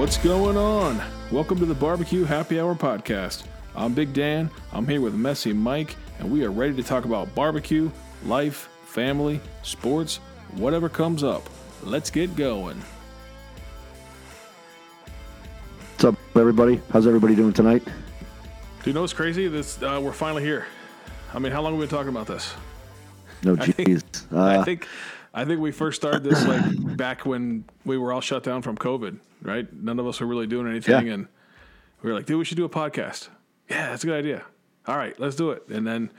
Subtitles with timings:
[0.00, 0.98] What's going on?
[1.30, 3.44] Welcome to the Barbecue Happy Hour Podcast.
[3.76, 4.48] I'm Big Dan.
[4.72, 7.90] I'm here with Messy Mike, and we are ready to talk about barbecue,
[8.24, 10.16] life, family, sports,
[10.52, 11.42] whatever comes up.
[11.82, 12.82] Let's get going.
[15.92, 16.80] What's up, everybody?
[16.90, 17.84] How's everybody doing tonight?
[17.84, 19.48] Do you know what's crazy?
[19.48, 20.64] This uh, we're finally here.
[21.34, 22.54] I mean, how long have we been talking about this?
[23.44, 24.32] No, I jeez.
[24.34, 24.86] I Uh, think
[25.34, 28.78] I think we first started this like back when we were all shut down from
[28.78, 29.66] COVID, right?
[29.72, 31.14] None of us were really doing anything, Yeah.
[31.14, 31.28] and
[32.02, 33.28] we were like, "Dude, we should do a podcast."
[33.68, 34.42] Yeah, that's a good idea.
[34.86, 35.64] All right, let's do it.
[35.68, 36.10] And then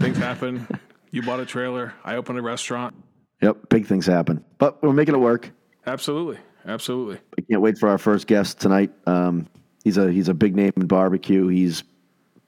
[0.00, 0.66] things happen.
[1.10, 1.94] You bought a trailer.
[2.04, 2.94] I opened a restaurant.
[3.40, 5.50] yep, big things happen, but we're making it work.
[5.86, 6.36] Absolutely,
[6.66, 7.16] absolutely.
[7.38, 8.90] I can't wait for our first guest tonight.
[9.06, 9.46] Um,
[9.84, 11.46] he's a he's a big name in barbecue.
[11.48, 11.82] He's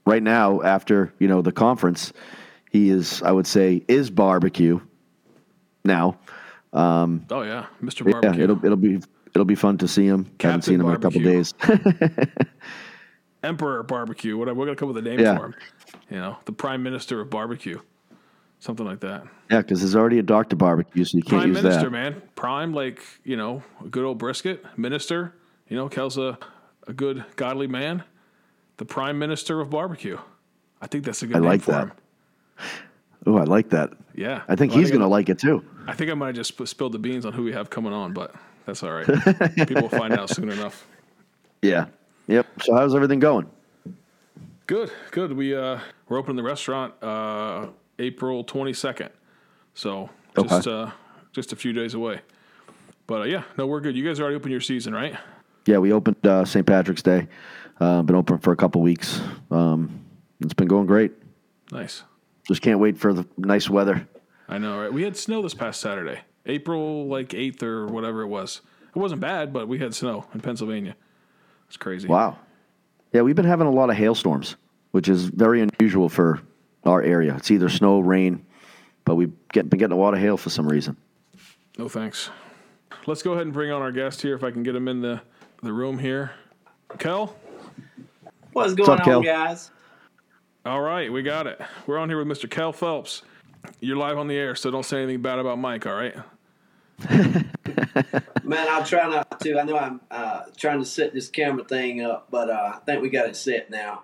[0.04, 2.12] right now after you know the conference.
[2.70, 4.78] He is, I would say, is barbecue
[5.86, 6.18] now.
[6.74, 8.04] Um, Oh yeah, Mr.
[8.10, 8.38] Barbecue.
[8.40, 9.00] yeah, it'll it'll be
[9.34, 10.30] it'll be fun to see him.
[10.40, 11.32] Haven't seen him in a couple Barbecue.
[11.32, 11.54] days.
[13.42, 14.36] Emperor Barbecue.
[14.36, 14.58] Whatever.
[14.58, 15.36] We're gonna come up with a name Yeah.
[15.38, 15.54] for him.
[16.10, 17.80] You know, the Prime Minister of Barbecue,
[18.58, 19.24] something like that.
[19.50, 21.90] yeah, because there's already a Doctor Barbecue, so you can't Prime use Minister, that.
[21.90, 22.22] man.
[22.36, 24.64] Prime, like, you know, a good old brisket.
[24.76, 25.34] Minister,
[25.68, 26.38] you know, Kell's a,
[26.86, 28.02] a good, godly man.
[28.76, 30.18] The Prime Minister of Barbecue.
[30.82, 31.84] I think that's a good I name like for that.
[31.88, 31.92] him.
[33.26, 33.92] Oh, I like that.
[34.14, 34.42] Yeah.
[34.48, 35.64] I think Well, he's I gonna like it too.
[35.86, 37.92] I think I might have just sp- spilled the beans on who we have coming
[37.92, 38.34] on, but
[38.70, 39.56] that's all right.
[39.66, 40.86] People will find out soon enough.
[41.60, 41.86] Yeah.
[42.28, 42.46] Yep.
[42.62, 43.50] So how's everything going?
[44.66, 45.32] Good, good.
[45.32, 47.66] We uh we're opening the restaurant uh
[47.98, 49.10] April twenty second.
[49.74, 50.70] So just Okay.
[50.82, 50.90] uh
[51.32, 52.20] just a few days away.
[53.08, 53.96] But uh, yeah, no, we're good.
[53.96, 55.16] You guys already opened your season, right?
[55.66, 56.64] Yeah, we opened uh, St.
[56.64, 57.26] Patrick's Day.
[57.80, 59.20] Uh, been open for a couple weeks.
[59.50, 60.04] Um,
[60.40, 61.12] it's been going great.
[61.72, 62.04] Nice.
[62.46, 64.06] Just can't wait for the nice weather.
[64.48, 64.92] I know, right?
[64.92, 68.60] We had snow this past Saturday, April like 8th or whatever it was.
[68.94, 70.96] It wasn't bad, but we had snow in Pennsylvania.
[71.68, 72.08] It's crazy.
[72.08, 72.38] Wow.
[73.12, 74.56] Yeah, we've been having a lot of hailstorms,
[74.90, 76.40] which is very unusual for
[76.84, 77.34] our area.
[77.36, 78.44] It's either snow, rain,
[79.04, 80.96] but we've get, been getting a lot of hail for some reason.
[81.78, 82.30] No thanks.
[83.06, 85.00] Let's go ahead and bring on our guest here if I can get him in
[85.00, 85.20] the,
[85.62, 86.32] the room here.
[86.98, 87.36] Kell?
[88.52, 89.18] What's going up, Kell?
[89.18, 89.70] on, guys?
[90.66, 91.60] All right, we got it.
[91.86, 92.50] We're on here with Mr.
[92.50, 93.22] Kell Phelps.
[93.80, 96.14] You're live on the air, so don't say anything bad about Mike, all right?
[98.44, 99.58] Man, I'm trying not to.
[99.58, 103.02] I know I'm uh, trying to set this camera thing up, but uh, I think
[103.02, 104.02] we got it set now.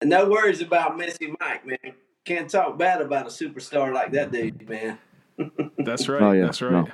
[0.00, 1.94] And no worries about Messy Mike, man.
[2.24, 4.98] Can't talk bad about a superstar like that dude, man.
[5.78, 6.22] That's right.
[6.22, 6.72] Oh, yeah, That's right.
[6.72, 6.88] no.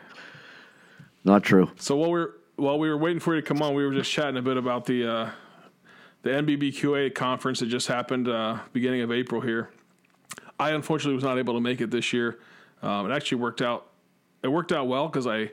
[1.24, 1.70] Not true.
[1.76, 3.92] So while we were while we were waiting for you to come on, we were
[3.92, 5.30] just chatting a bit about the uh,
[6.22, 9.70] the NBBQA conference that just happened uh, beginning of April here.
[10.58, 12.38] I unfortunately was not able to make it this year.
[12.82, 13.86] Um, it actually worked out.
[14.42, 15.50] It worked out well because I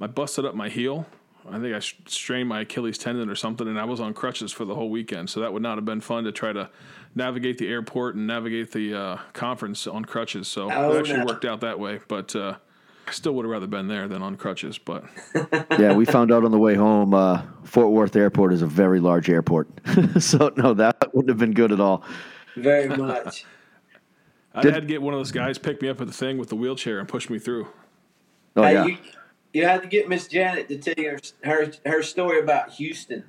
[0.00, 1.06] I busted up my heel.
[1.48, 4.64] I think I strained my Achilles tendon or something, and I was on crutches for
[4.64, 5.30] the whole weekend.
[5.30, 6.68] So that would not have been fun to try to
[7.14, 10.48] navigate the airport and navigate the uh, conference on crutches.
[10.48, 11.26] So Oh, it actually no.
[11.26, 12.00] worked out that way.
[12.08, 12.56] But uh,
[13.06, 14.76] I still would have rather been there than on crutches.
[14.76, 15.04] But
[15.78, 18.98] Yeah, we found out on the way home uh, Fort Worth Airport is a very
[18.98, 19.68] large airport.
[20.18, 22.02] so, no, that wouldn't have been good at all.
[22.56, 23.44] Very much.
[24.56, 26.38] I Did- had to get one of those guys pick me up at the thing
[26.38, 27.68] with the wheelchair and push me through.
[28.56, 28.86] Oh, hey, yeah.
[28.86, 28.96] you,
[29.52, 33.24] you had to get Miss Janet to tell you her, her her story about Houston.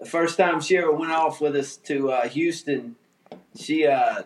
[0.00, 2.96] The first time she ever went off with us to uh, Houston,
[3.54, 4.22] she uh,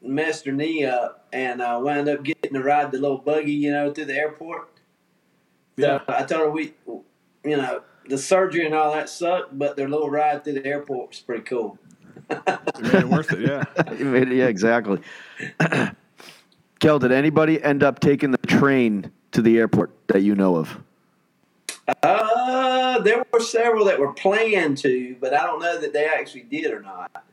[0.00, 3.72] messed her knee up and uh, wound up getting to ride the little buggy, you
[3.72, 4.68] know, through the airport.
[5.76, 6.74] Yeah, So I told her we,
[7.44, 11.10] you know, the surgery and all that sucked, but their little ride through the airport
[11.10, 11.78] was pretty cool.
[12.46, 13.40] It made it worth it.
[13.40, 13.64] Yeah.
[13.98, 15.00] You made it- yeah, exactly.
[16.80, 20.78] Kell, did anybody end up taking the train to the airport that you know of?
[22.02, 26.42] Uh, there were several that were planned to, but I don't know that they actually
[26.42, 27.24] did or not.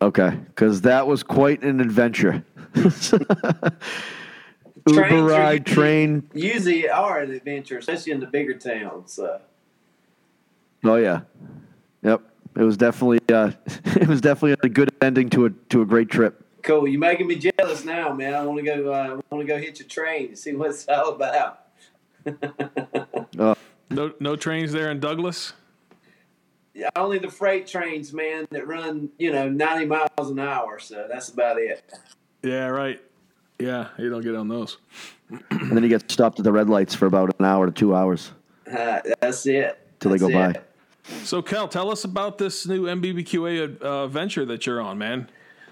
[0.00, 2.44] Okay, because that was quite an adventure.
[2.74, 3.72] Uber
[4.88, 6.28] Trains ride, train.
[6.34, 9.12] Usually are an adventure, especially in the bigger towns.
[9.12, 9.40] So.
[10.84, 11.20] Oh yeah,
[12.02, 12.22] yep.
[12.56, 16.08] It was definitely uh, it was definitely a good ending to a to a great
[16.10, 16.44] trip.
[16.62, 16.86] Cool.
[16.86, 18.34] You're making me jealous now, man.
[18.34, 18.92] I want to go.
[18.92, 18.96] Uh,
[19.30, 21.60] I want to go hit your train and see what it's all about.
[23.38, 23.54] Uh,
[23.90, 25.54] No, no trains there in Douglas.
[26.74, 30.78] Yeah, only the freight trains, man, that run you know 90 miles an hour.
[30.78, 31.82] So that's about it.
[32.42, 33.00] Yeah, right.
[33.58, 34.78] Yeah, you don't get on those.
[35.50, 37.94] and then you get stopped at the red lights for about an hour to two
[37.94, 38.32] hours
[38.70, 39.78] Uh, that's it.
[39.98, 40.60] till they go That's by.
[40.60, 40.71] it.
[41.24, 45.28] So, Kell, tell us about this new NBBQA uh, venture that you're on, man.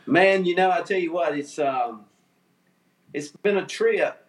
[0.06, 2.04] Man, you know, I tell you what, it's um,
[3.12, 4.26] it's been a trip.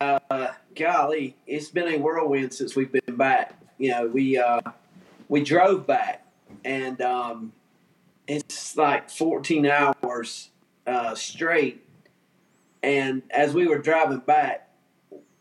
[0.00, 3.58] Uh, golly, it's been a whirlwind since we've been back.
[3.78, 4.60] You know, we uh,
[5.28, 6.26] we drove back,
[6.64, 7.52] and um,
[8.26, 10.50] it's like 14 hours
[10.86, 11.84] uh, straight.
[12.82, 14.68] And as we were driving back,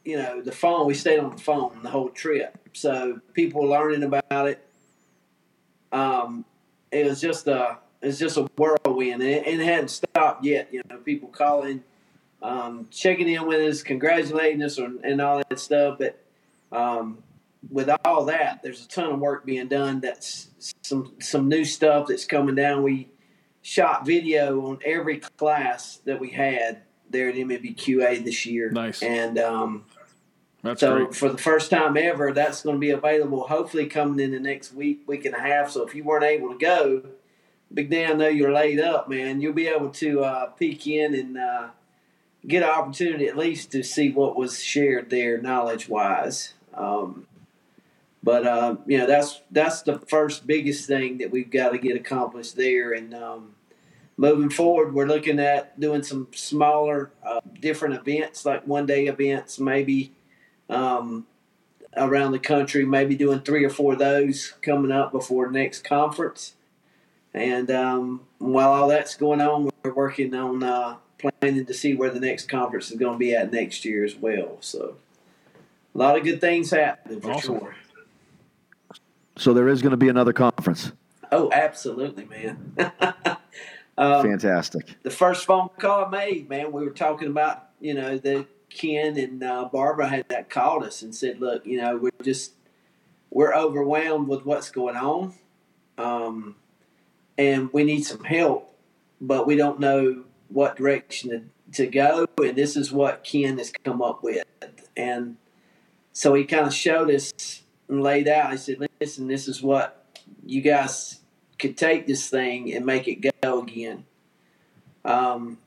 [0.05, 4.03] you know, the phone we stayed on the phone the whole trip, so people learning
[4.03, 4.65] about it.
[5.93, 6.43] Um,
[6.91, 10.67] it was just a it's just a whirlwind, and it, and it hadn't stopped yet.
[10.73, 11.83] You know, people calling,
[12.41, 15.99] um, checking in with us, congratulating us, or, and all that stuff.
[15.99, 16.21] But
[16.71, 17.19] um,
[17.71, 20.01] with all that, there's a ton of work being done.
[20.01, 20.49] That's
[20.81, 22.83] some some new stuff that's coming down.
[22.83, 23.09] We
[23.61, 28.69] shot video on every class that we had there at MBQA this year.
[28.71, 29.01] Nice.
[29.01, 29.85] And um,
[30.63, 31.15] That's so great.
[31.15, 33.47] for the first time ever, that's going to be available.
[33.47, 35.71] Hopefully, coming in the next week, week and a half.
[35.71, 37.03] So if you weren't able to go,
[37.73, 39.41] Big Dan, I know you're laid up, man.
[39.41, 41.67] You'll be able to uh, peek in and uh,
[42.47, 46.53] get an opportunity at least to see what was shared there, knowledge wise.
[46.73, 47.27] Um,
[48.21, 51.97] but uh, you know, that's that's the first biggest thing that we've got to get
[51.97, 52.93] accomplished there.
[52.93, 53.55] And um,
[54.17, 59.59] moving forward, we're looking at doing some smaller, uh, different events, like one day events,
[59.59, 60.13] maybe
[60.73, 61.27] um,
[61.95, 62.85] around the country.
[62.85, 66.55] Maybe doing three or four of those coming up before next conference.
[67.33, 72.09] And um, while all that's going on, we're working on uh, planning to see where
[72.09, 74.57] the next conference is going to be at next year as well.
[74.59, 74.97] So,
[75.93, 77.59] a lot of good things happening for Awesome.
[77.59, 77.75] sure.
[79.35, 80.91] So there is going to be another conference.
[81.31, 82.75] Oh, absolutely, man.
[83.97, 84.95] um, Fantastic.
[85.01, 89.17] the first phone call I made, man, we were talking about, you know, that Ken
[89.17, 92.53] and uh, Barbara had that called us and said, look, you know, we're just,
[93.29, 95.33] we're overwhelmed with what's going on.
[95.97, 96.55] Um,
[97.37, 98.75] and we need some help,
[99.21, 101.29] but we don't know what direction
[101.71, 102.27] to, to go.
[102.37, 104.43] And this is what Ken has come up with.
[104.95, 105.37] And
[106.11, 108.51] so he kind of showed us and laid out.
[108.51, 110.05] He said, listen, this is what
[110.45, 111.19] you guys
[111.59, 114.05] could take this thing and make it go again.
[115.05, 115.57] Um,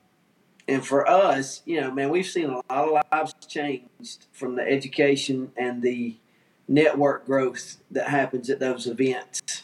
[0.67, 4.63] and for us, you know, man, we've seen a lot of lives changed from the
[4.63, 6.17] education and the
[6.67, 9.63] network growth that happens at those events.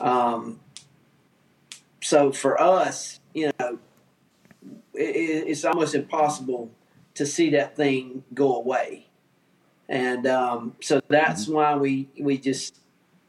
[0.00, 0.60] Um,
[2.00, 3.78] so for us, you know,
[4.94, 6.70] it, it's almost impossible
[7.14, 9.06] to see that thing go away.
[9.88, 12.78] And um, so that's why we, we just,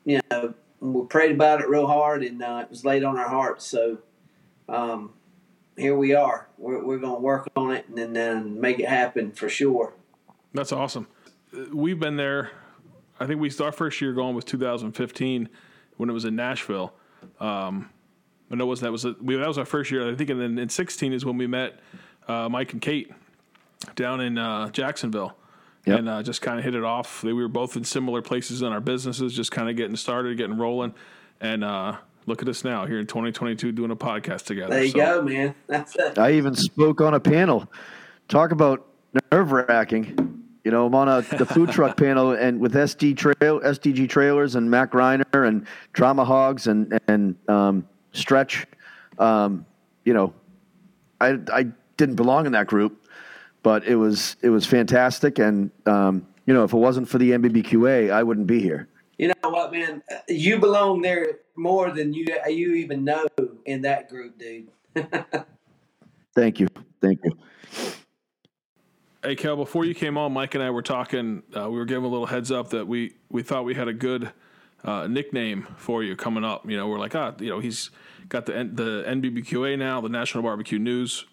[0.05, 3.27] you know, we prayed about it real hard and uh, it was laid on our
[3.27, 3.65] hearts.
[3.65, 3.97] So
[4.69, 5.11] um,
[5.77, 6.47] here we are.
[6.57, 9.93] We're, we're going to work on it and then, then make it happen for sure.
[10.53, 11.07] That's awesome.
[11.73, 12.51] We've been there.
[13.19, 15.49] I think we our first year going was 2015
[15.97, 16.93] when it was in Nashville.
[17.39, 17.89] Um,
[18.51, 20.09] I know it was that was a, we, that was our first year.
[20.11, 21.79] I think, and then in 16 is when we met
[22.27, 23.11] uh, Mike and Kate
[23.95, 25.35] down in uh, Jacksonville,
[25.85, 25.99] Yep.
[25.99, 27.23] and uh, just kind of hit it off.
[27.23, 30.57] We were both in similar places in our businesses, just kind of getting started, getting
[30.57, 30.95] rolling,
[31.39, 34.73] and uh, look at us now here in 2022 doing a podcast together.
[34.73, 35.55] There you So, go, man.
[35.67, 36.17] That's it.
[36.17, 37.71] I even spoke on a panel.
[38.27, 38.85] Talk about
[39.31, 40.43] nerve wracking.
[40.63, 44.55] You know, I'm on a the food truck panel and with SD trail SDG trailers
[44.55, 48.65] and Mac Reiner and Drama Hogs and and um, Stretch.
[49.19, 49.65] Um,
[50.05, 50.33] you know,
[51.21, 51.67] I I
[51.97, 53.05] didn't belong in that group,
[53.61, 55.37] but it was it was fantastic.
[55.37, 58.87] And um, you know, if it wasn't for the NBBQA, I wouldn't be here.
[59.17, 60.03] You know what, man?
[60.27, 63.25] You belong there more than you you even know
[63.65, 64.69] in that group, dude.
[66.35, 66.67] Thank you,
[67.01, 67.31] thank you.
[69.23, 71.43] Hey, Kell, before you came on, Mike and I were talking.
[71.55, 73.93] Uh, we were giving a little heads up that we, we thought we had a
[73.93, 74.31] good
[74.83, 76.69] uh, nickname for you coming up.
[76.69, 77.89] You know, we're like, ah, you know, he's
[78.27, 81.25] got the N- the NBBQA now, the National Barbecue News.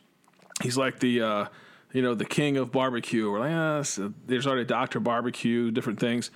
[0.62, 1.46] He's like the, uh,
[1.92, 3.30] you know, the king of barbecue.
[3.30, 6.30] We're like, ah, so there's already Doctor Barbecue, different things.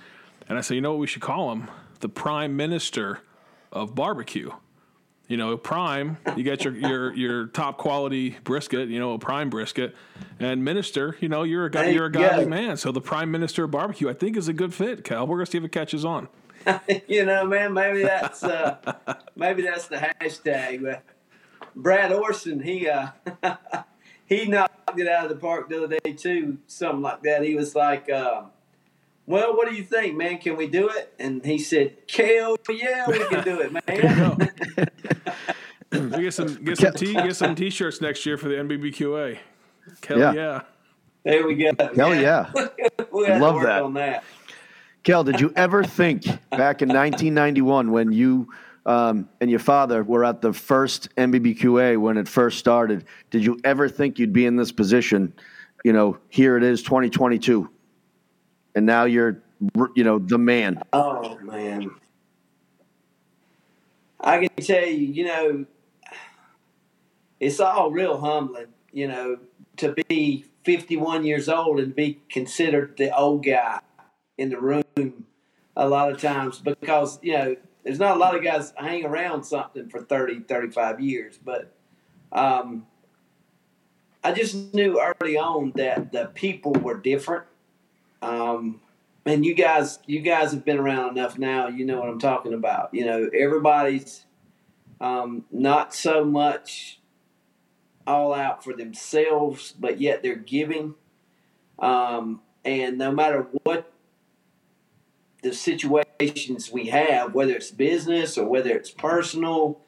[0.49, 1.69] And I said, you know what we should call him?
[1.99, 3.19] The Prime Minister
[3.71, 4.51] of Barbecue.
[5.27, 9.49] You know, prime, you get your, your, your top quality brisket, you know, a prime
[9.49, 9.93] brisket.
[10.39, 12.49] And minister, you know, you're a, guy, you're a godly go.
[12.49, 12.77] man.
[12.77, 15.27] So the prime minister of barbecue, I think, is a good fit, Kell.
[15.27, 16.29] We're going to see if it catches on.
[17.07, 18.77] you know, man, maybe that's uh,
[19.35, 20.81] maybe that's the hashtag.
[20.81, 21.03] But
[21.75, 23.09] Brad Orrison, he uh,
[24.25, 27.43] he knocked it out of the park the other day too, something like that.
[27.43, 28.43] He was like, uh,
[29.27, 30.39] "Well, what do you think, man?
[30.39, 34.49] Can we do it?" And he said, "Hell yeah, we can do it, man."
[35.91, 39.37] We get some get some t get some t-shirts next year for the NBBQA.
[40.05, 40.33] Hell Yeah.
[40.33, 40.61] yeah.
[41.23, 41.71] there we go.
[41.95, 42.51] Hell yeah.
[43.11, 43.81] we had Love to work that.
[43.83, 44.23] on that.
[45.03, 48.49] Kell, did you ever think back in 1991 when you
[48.85, 53.05] um, and your father were at the first NBBQA when it first started?
[53.31, 55.33] Did you ever think you'd be in this position?
[55.85, 57.69] You know, here it is, 2022,
[58.77, 59.41] and now you're
[59.95, 60.83] you know, the man.
[60.93, 61.89] Oh man,
[64.19, 65.65] I can tell you, you know,
[67.39, 69.39] it's all real humbling, you know,
[69.77, 73.79] to be 51 years old and be considered the old guy
[74.37, 75.25] in the room
[75.75, 79.43] a lot of times because, you know, there's not a lot of guys hang around
[79.43, 81.73] something for 30, 35 years, but
[82.31, 82.85] um,
[84.23, 87.45] I just knew early on that the people were different.
[88.21, 88.81] Um,
[89.25, 91.67] and you guys, you guys have been around enough now.
[91.67, 92.93] You know what I'm talking about.
[92.93, 94.25] You know, everybody's
[95.01, 96.99] um, not so much
[98.05, 100.95] all out for themselves, but yet they're giving.
[101.77, 103.91] Um, and no matter what
[105.43, 109.81] the situations we have, whether it's business or whether it's personal,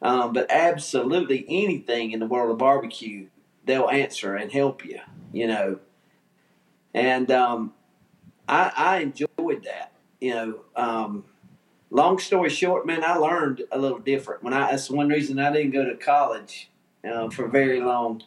[0.00, 3.26] um, but absolutely anything in the world of barbecue,
[3.64, 5.00] they'll answer and help you,
[5.32, 5.80] you know.
[6.98, 7.72] And um,
[8.48, 10.60] I, I, enjoyed that, you know.
[10.74, 11.24] Um,
[11.90, 14.42] long story short, man, I learned a little different.
[14.42, 16.70] When I that's one reason I didn't go to college
[17.08, 18.22] uh, for very long.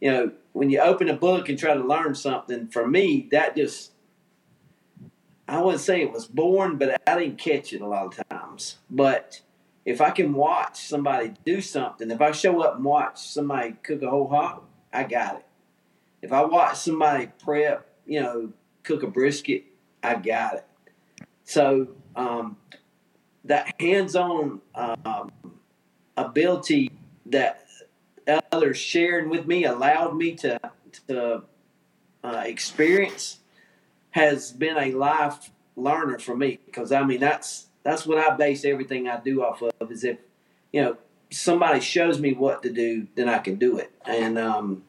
[0.00, 3.56] You know, when you open a book and try to learn something, for me, that
[3.56, 3.92] just
[5.48, 8.78] I wouldn't say it was born, but I didn't catch it a lot of times.
[8.90, 9.40] But
[9.84, 14.02] if I can watch somebody do something, if I show up and watch somebody cook
[14.02, 15.46] a whole hog, I got it.
[16.22, 19.64] If I watch somebody prep, you know, cook a brisket,
[20.02, 20.64] I got it.
[21.44, 22.56] So um,
[23.44, 25.32] that hands-on um,
[26.16, 26.92] ability
[27.26, 27.66] that
[28.52, 30.58] others sharing with me allowed me to
[31.08, 31.42] to
[32.24, 33.40] uh, experience
[34.10, 38.64] has been a life learner for me because I mean that's that's what I base
[38.64, 40.18] everything I do off of is if
[40.72, 40.96] you know
[41.30, 44.82] somebody shows me what to do then I can do it and um,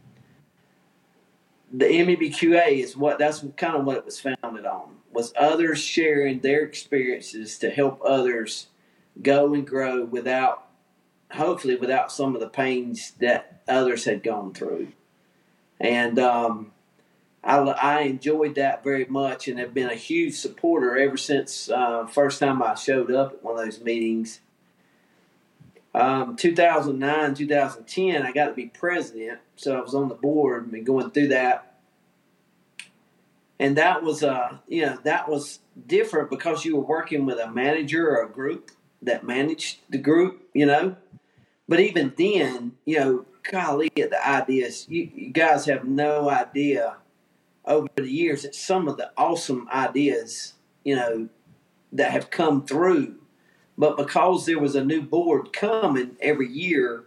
[1.72, 6.40] the NBBQA is what that's kind of what it was founded on was others sharing
[6.40, 8.68] their experiences to help others
[9.22, 10.68] go and grow without
[11.32, 14.88] hopefully without some of the pains that others had gone through
[15.80, 16.72] and um,
[17.44, 22.06] I, I enjoyed that very much and have been a huge supporter ever since uh,
[22.08, 24.42] first time I showed up at one of those meetings.
[25.98, 30.86] Um, 2009, 2010, I got to be president, so I was on the board and
[30.86, 31.80] going through that.
[33.60, 37.50] And that was, uh, you know, that was different because you were working with a
[37.50, 38.70] manager or a group
[39.02, 40.98] that managed the group, you know.
[41.68, 46.98] But even then, you know, golly, the ideas, you, you guys have no idea
[47.66, 51.28] over the years at some of the awesome ideas, you know,
[51.92, 53.16] that have come through.
[53.78, 57.06] But because there was a new board coming every year,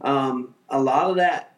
[0.00, 1.56] um, a lot of that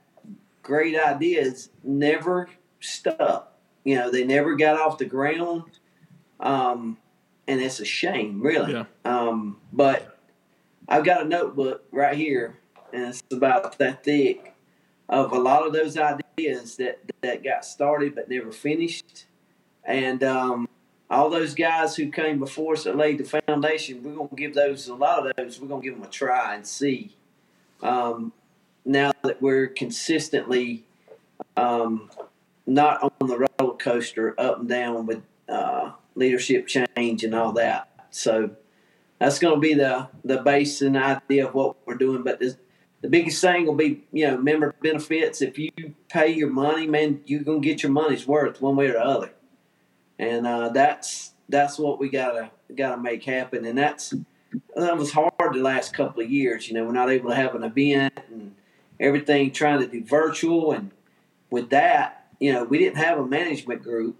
[0.62, 2.48] great ideas never
[2.80, 3.52] stuck.
[3.84, 5.78] You know, they never got off the ground.
[6.40, 6.98] Um,
[7.46, 8.72] and it's a shame, really.
[8.72, 8.84] Yeah.
[9.04, 10.18] Um, but
[10.88, 12.58] I've got a notebook right here,
[12.92, 14.54] and it's about that thick
[15.08, 19.26] of a lot of those ideas that that got started but never finished,
[19.84, 20.68] and um,
[21.14, 24.02] all those guys who came before us that laid the foundation.
[24.02, 25.60] We're gonna give those a lot of those.
[25.60, 27.16] We're gonna give them a try and see.
[27.82, 28.32] Um,
[28.84, 30.84] now that we're consistently
[31.56, 32.10] um,
[32.66, 37.88] not on the roller coaster up and down with uh, leadership change and all that,
[38.10, 38.50] so
[39.18, 42.22] that's going to be the the base and idea of what we're doing.
[42.22, 42.56] But this,
[43.00, 45.42] the biggest thing will be, you know, member benefits.
[45.42, 45.70] If you
[46.08, 49.32] pay your money, man, you're gonna get your money's worth one way or the other,
[50.18, 53.64] and uh, that's that's what we gotta gotta make happen.
[53.64, 54.14] And that's
[54.76, 56.68] that was hard the last couple of years.
[56.68, 58.54] You know, we're not able to have an event and
[59.00, 60.90] everything, trying to do virtual, and
[61.50, 64.16] with that, you know, we didn't have a management group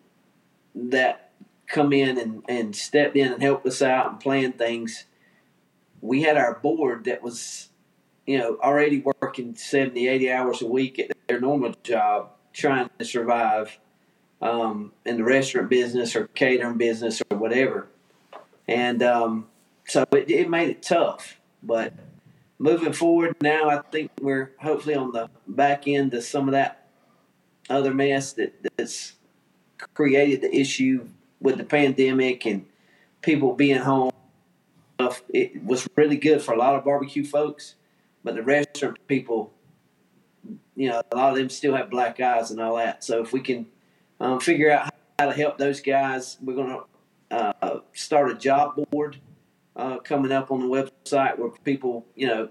[0.74, 1.30] that
[1.66, 5.06] come in and, and stepped in and helped us out and plan things.
[6.00, 7.70] We had our board that was
[8.26, 13.04] you know, already working 70, 80 hours a week at their normal job, trying to
[13.04, 13.78] survive
[14.44, 17.88] um, in the restaurant business or catering business or whatever.
[18.68, 19.48] And um,
[19.86, 21.40] so it, it made it tough.
[21.62, 21.94] But
[22.58, 26.86] moving forward now, I think we're hopefully on the back end of some of that
[27.68, 29.14] other mess that, that's
[29.94, 31.08] created the issue
[31.40, 32.66] with the pandemic and
[33.22, 34.12] people being home.
[35.30, 37.74] It was really good for a lot of barbecue folks
[38.24, 39.52] but the restaurant people,
[40.74, 43.04] you know, a lot of them still have black eyes and all that.
[43.04, 43.66] So if we can
[44.20, 46.78] um, figure out how to help those guys, we're going
[47.30, 49.18] to uh, start a job board
[49.76, 52.48] uh, coming up on the website where people, you know,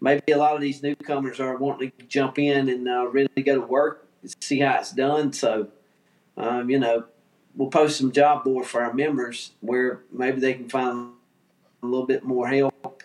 [0.00, 3.56] maybe a lot of these newcomers are wanting to jump in and uh, really go
[3.56, 4.08] to work,
[4.40, 5.32] see how it's done.
[5.32, 5.68] So,
[6.36, 7.04] um, you know,
[7.54, 11.12] we'll post some job board for our members where maybe they can find
[11.82, 13.02] a little bit more help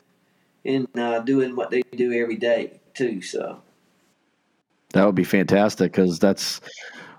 [0.64, 3.22] in uh, doing what they do every day too.
[3.22, 3.62] So
[4.94, 6.62] that would be fantastic because that's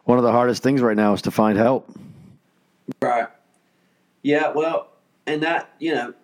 [0.07, 1.91] one of the hardest things right now is to find help.
[3.03, 3.27] Right.
[4.23, 4.53] Yeah.
[4.53, 4.89] Well,
[5.27, 6.15] and that you know,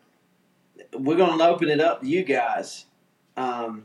[0.96, 2.86] we're going to open it up to you guys.
[3.36, 3.84] Um,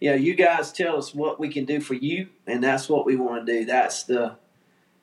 [0.00, 3.06] you know, you guys tell us what we can do for you, and that's what
[3.06, 3.64] we want to do.
[3.64, 4.36] That's the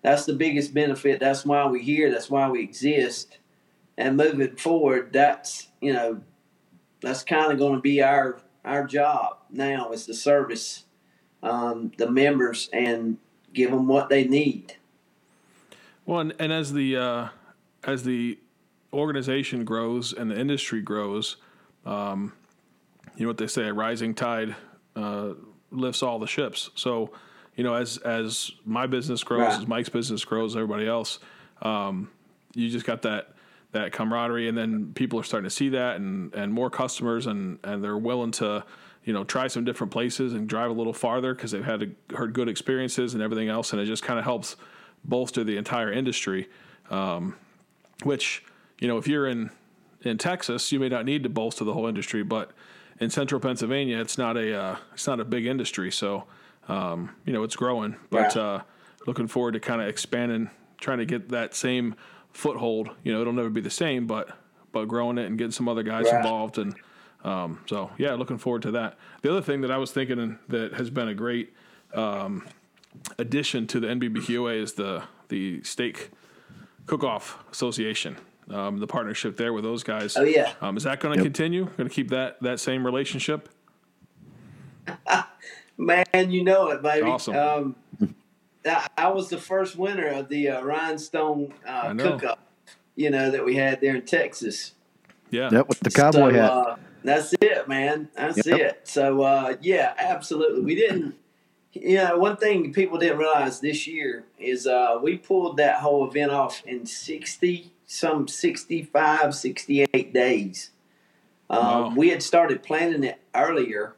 [0.02, 1.20] that's the biggest benefit.
[1.20, 2.12] That's why we're here.
[2.12, 3.38] That's why we exist.
[3.98, 6.22] And moving forward, that's you know,
[7.02, 10.84] that's kind of going to be our our job now is to service
[11.42, 13.18] um, the members and
[13.54, 14.76] give them what they need.
[16.06, 17.28] Well, and, and as the uh,
[17.84, 18.38] as the
[18.92, 21.38] organization grows and the industry grows,
[21.86, 22.34] um,
[23.16, 24.56] you know what they say: a rising tide
[24.96, 25.34] uh,
[25.72, 26.70] lifts all the ships.
[26.76, 27.12] So,
[27.56, 29.60] you know, as as my business grows, right.
[29.60, 31.20] as Mike's business grows, everybody else,
[31.62, 32.10] um,
[32.54, 33.34] you just got that
[33.72, 37.60] that camaraderie, and then people are starting to see that, and and more customers, and
[37.64, 38.64] and they're willing to
[39.04, 42.16] you know try some different places and drive a little farther because they've had a,
[42.16, 44.56] heard good experiences and everything else, and it just kind of helps
[45.04, 46.48] bolster the entire industry.
[46.90, 47.36] Um,
[48.04, 48.44] which
[48.80, 49.52] you know, if you're in
[50.02, 52.52] in Texas, you may not need to bolster the whole industry, but
[53.00, 56.26] in central Pennsylvania, it's not a uh, it's not a big industry, so
[56.68, 57.96] um, you know it's growing.
[58.10, 58.42] But yeah.
[58.42, 58.62] uh,
[59.08, 61.96] looking forward to kind of expanding, trying to get that same
[62.32, 62.90] foothold.
[63.04, 64.38] You know, it'll never be the same, but
[64.72, 66.76] but growing it and getting some other guys involved, and
[67.24, 68.98] um, so yeah, looking forward to that.
[69.22, 71.54] The other thing that I was thinking that has been a great
[71.94, 72.48] um,
[73.18, 76.10] addition to the NBBQA is the the steak
[76.88, 78.18] cook-off association
[78.52, 80.18] um, the partnership there with those guys.
[80.18, 80.54] Oh yeah.
[80.62, 81.26] Um, is that going to yep.
[81.26, 81.66] continue?
[81.78, 83.50] Going to keep that that same relationship?
[85.78, 87.08] Man, you know it, baby.
[87.08, 87.36] Awesome.
[87.36, 87.76] Um,
[88.66, 92.40] I, I, was the first winner of the uh, Rhinestone uh, cook-up,
[92.96, 94.74] you know, that we had there in Texas.
[95.30, 95.50] Yeah.
[95.52, 96.52] Yep, with the cowboy so, hat.
[96.52, 98.10] Uh, that's it, man.
[98.16, 98.60] That's yep.
[98.60, 98.82] it.
[98.88, 100.62] So uh, yeah, absolutely.
[100.62, 101.16] We didn't.
[101.74, 106.08] You know, one thing people didn't realize this year is uh, we pulled that whole
[106.08, 110.70] event off in sixty some 65, 68 days.
[111.50, 111.94] Um, wow.
[111.96, 113.96] We had started planning it earlier,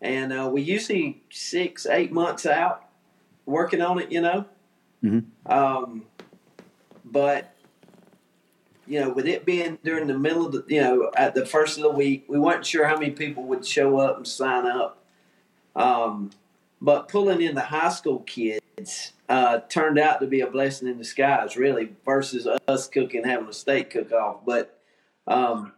[0.00, 2.84] and uh, we usually six, eight months out
[3.46, 4.44] working on it, you know.
[5.04, 5.52] Mm-hmm.
[5.52, 6.04] Um,
[7.04, 7.51] but
[8.86, 11.76] you know, with it being during the middle of the, you know, at the first
[11.76, 15.02] of the week, we weren't sure how many people would show up and sign up.
[15.76, 16.30] Um,
[16.80, 20.98] but pulling in the high school kids uh, turned out to be a blessing in
[20.98, 24.44] disguise, really, versus us cooking having a steak cook off.
[24.44, 24.78] But
[25.26, 25.72] um,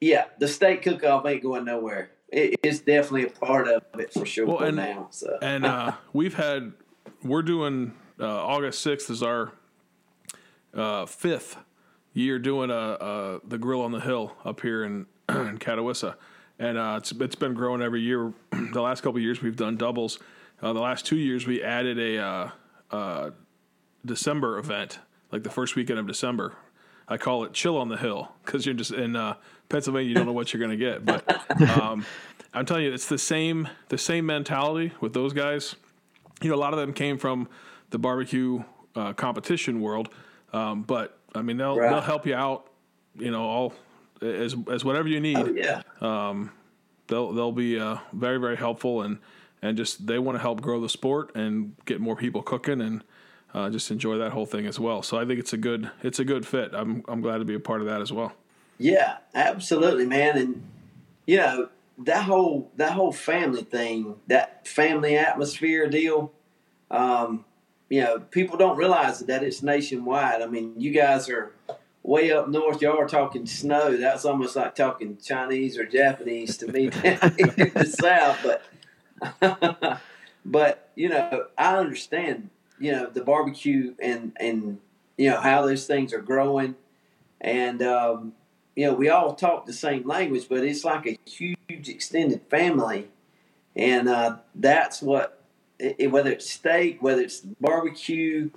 [0.00, 2.10] yeah, the steak cook off ain't going nowhere.
[2.28, 5.08] It, it's definitely a part of it for sure well, and, now.
[5.10, 5.38] So.
[5.42, 6.72] and uh, we've had
[7.22, 9.52] we're doing uh, August sixth is our
[10.74, 11.56] uh, fifth
[12.14, 16.14] year doing a, uh, uh, the grill on the hill up here in in Catawissa,
[16.58, 18.32] and it's it's been growing every year.
[18.72, 20.18] the last couple years we've done doubles.
[20.60, 22.52] the last two years we added a
[22.90, 23.30] uh,
[24.04, 24.98] December event,
[25.32, 26.54] like the first weekend of December.
[27.08, 29.34] I call it chill on the hill because you're just in uh,
[29.68, 30.08] Pennsylvania.
[30.08, 32.04] You don't know what you're going to get, but um,
[32.52, 35.74] I'm telling you, it's the same the same mentality with those guys.
[36.42, 37.48] You know, a lot of them came from
[37.90, 38.62] the barbecue
[38.94, 40.10] uh, competition world,
[40.52, 41.90] um, but I mean, they'll right.
[41.90, 42.68] they'll help you out.
[43.16, 43.74] You know, all
[44.22, 45.38] as as whatever you need.
[45.38, 45.82] Oh, yeah.
[46.00, 46.52] Um,
[47.08, 49.18] they'll they'll be uh, very very helpful and
[49.62, 53.02] and just they want to help grow the sport and get more people cooking and
[53.54, 55.02] uh, just enjoy that whole thing as well.
[55.02, 56.70] So I think it's a good it's a good fit.
[56.74, 58.32] I'm I'm glad to be a part of that as well.
[58.78, 60.38] Yeah, absolutely, man.
[60.38, 60.62] And
[61.26, 66.32] you know that whole that whole family thing, that family atmosphere deal.
[66.90, 67.44] Um,
[67.88, 70.42] you know, people don't realize that it's nationwide.
[70.42, 71.52] I mean, you guys are
[72.02, 72.82] way up north.
[72.82, 73.96] Y'all are talking snow.
[73.96, 78.38] That's almost like talking Chinese or Japanese to me down in the south.
[79.40, 80.00] But
[80.44, 84.78] but you know, I understand you know the barbecue and and
[85.16, 86.76] you know how those things are growing,
[87.40, 88.32] and um,
[88.76, 93.08] you know we all talk the same language, but it's like a huge extended family,
[93.74, 95.37] and uh, that's what
[95.78, 98.50] it, whether it's steak, whether it's barbecue,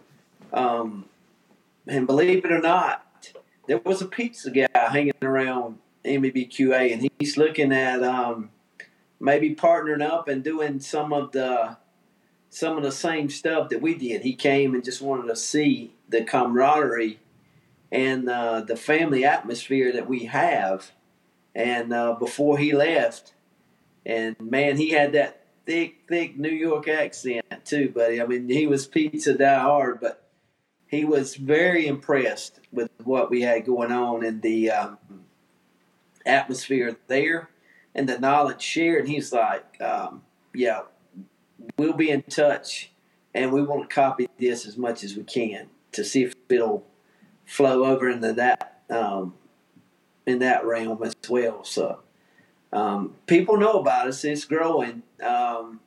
[0.53, 1.05] um,
[1.88, 3.34] and believe it or not,
[3.67, 8.03] there was a pizza guy hanging around NBBQA, and he's looking at.
[8.03, 8.51] Um,
[9.21, 11.77] maybe partnering up and doing some of the
[12.49, 14.23] some of the same stuff that we did.
[14.23, 17.19] He came and just wanted to see the camaraderie
[17.89, 20.91] and uh, the family atmosphere that we have.
[21.55, 23.34] And uh, before he left,
[24.05, 28.21] and man, he had that thick, thick New York accent too, buddy.
[28.21, 30.30] I mean, he was pizza die hard, but
[30.88, 34.97] he was very impressed with what we had going on in the um,
[36.26, 37.50] atmosphere there
[37.95, 39.06] and the knowledge shared.
[39.06, 40.82] And he's like, um, "Yeah,
[41.78, 42.91] we'll be in touch,
[43.34, 46.86] and we want to copy this as much as we can to see if it'll
[47.45, 49.36] flow over into that um,
[50.26, 52.00] in that realm as well." So
[52.73, 55.03] um, people know about us; it's growing.
[55.23, 55.79] Um,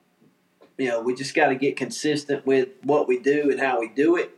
[0.77, 3.89] you know, we just got to get consistent with what we do and how we
[3.89, 4.37] do it,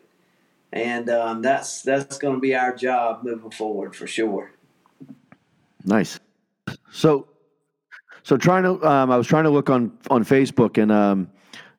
[0.73, 4.53] and um, that's that's going to be our job moving forward for sure.
[5.85, 6.19] Nice.
[6.91, 7.29] So,
[8.23, 11.31] so trying to, um, I was trying to look on on Facebook and um,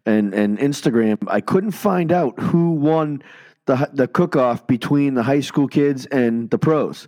[0.06, 1.17] and and Instagram.
[1.27, 3.21] I couldn't find out who won
[3.65, 7.08] the the cook off between the high school kids and the pros.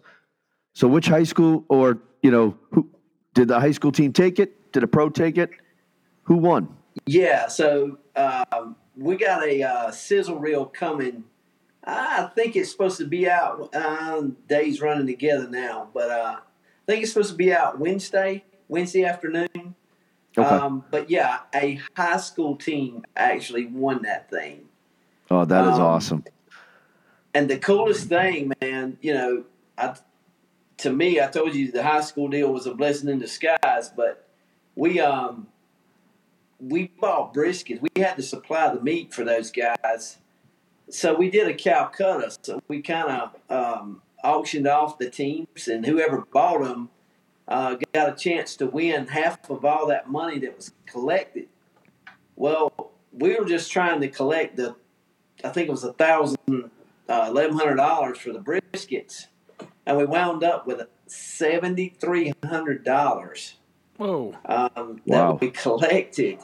[0.73, 2.89] So, which high school, or you know, who
[3.33, 4.71] did the high school team take it?
[4.71, 5.51] Did a pro take it?
[6.23, 6.75] Who won?
[7.05, 11.23] Yeah, so um, we got a uh, sizzle reel coming.
[11.83, 13.73] I think it's supposed to be out.
[13.73, 18.43] Um, days running together now, but uh, I think it's supposed to be out Wednesday,
[18.67, 19.75] Wednesday afternoon.
[20.37, 20.47] Okay.
[20.47, 24.65] Um, but yeah, a high school team actually won that thing.
[25.31, 26.23] oh, that is um, awesome.
[27.33, 29.43] And the coolest thing, man, you know,
[29.77, 29.95] I,
[30.79, 34.27] to me, I told you the high school deal was a blessing in disguise, but
[34.75, 35.47] we um
[36.59, 37.81] we bought briskets.
[37.81, 40.17] We had to supply the meat for those guys,
[40.89, 42.35] so we did a Calcutta.
[42.41, 46.89] So we kind of um, auctioned off the teams, and whoever bought them
[47.47, 51.47] uh, got a chance to win half of all that money that was collected.
[52.35, 54.75] Well, we were just trying to collect the,
[55.43, 56.71] I think it was a thousand,
[57.07, 59.27] uh, eleven hundred dollars for the briskets,
[59.89, 63.55] and we wound up with seventy three hundred dollars
[63.97, 64.35] Whoa.
[64.45, 65.39] um, Wow.
[65.41, 66.37] we collected,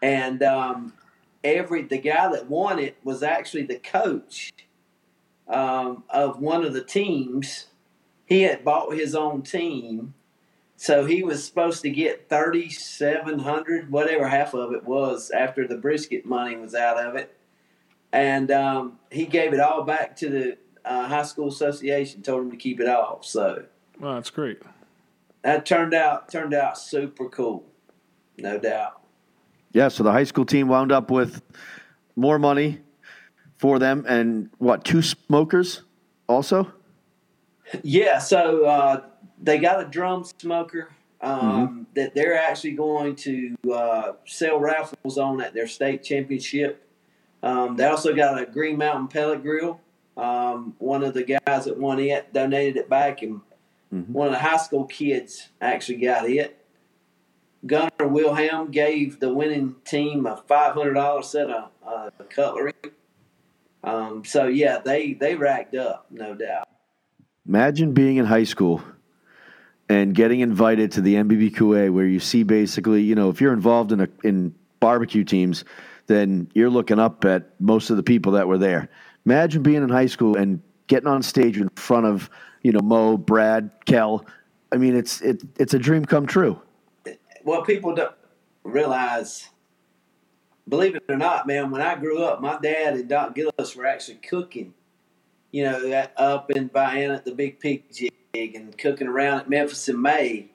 [0.00, 0.94] and um,
[1.44, 4.50] every the guy that won it was actually the coach
[5.46, 7.66] um, of one of the teams.
[8.24, 10.14] He had bought his own team,
[10.76, 15.68] so he was supposed to get thirty seven hundred, whatever half of it was, after
[15.68, 17.36] the brisket money was out of it,
[18.14, 22.22] and um, he gave it all back to the uh, high school association.
[22.22, 23.24] Told him to keep it off.
[23.24, 23.64] So
[24.00, 24.60] Wow, that's great.
[25.42, 27.64] that turned out turned out super cool,
[28.38, 29.00] no doubt.
[29.72, 29.88] Yeah.
[29.88, 31.42] So the high school team wound up with
[32.16, 32.80] more money
[33.58, 34.84] for them, and what?
[34.84, 35.82] Two smokers,
[36.28, 36.72] also.
[37.82, 39.00] Yeah, so uh,
[39.40, 40.90] they got a drum smoker
[41.22, 46.86] um, that they're actually going to uh, sell raffles on at their state championship.
[47.42, 49.80] Um, they also got a Green Mountain pellet grill.
[50.16, 53.40] Um, one of the guys that won it donated it back, and
[53.92, 54.08] Mhm.
[54.10, 56.58] one of the high school kids actually got it.
[57.64, 62.72] Gunter Wilhelm gave the winning team a five hundred dollar set of uh, cutlery.
[63.84, 66.68] Um, so yeah, they they racked up, no doubt.
[67.46, 68.82] Imagine being in high school
[69.88, 73.92] and getting invited to the NBBQA, where you see basically, you know, if you're involved
[73.92, 75.64] in a in barbecue teams,
[76.06, 78.88] then you're looking up at most of the people that were there.
[79.24, 82.28] Imagine being in high school and getting on stage in front of,
[82.62, 84.24] you know, Mo, Brad, Kell.
[84.72, 86.60] I mean, it's it, it's a dream come true.
[87.44, 88.14] Well, people don't
[88.64, 89.48] realize,
[90.68, 93.86] believe it or not, man, when I grew up, my dad and Doc Gillis were
[93.86, 94.74] actually cooking,
[95.50, 99.88] you know, up in Vienna at the Big Pig Jig and cooking around at Memphis
[99.88, 100.50] in May.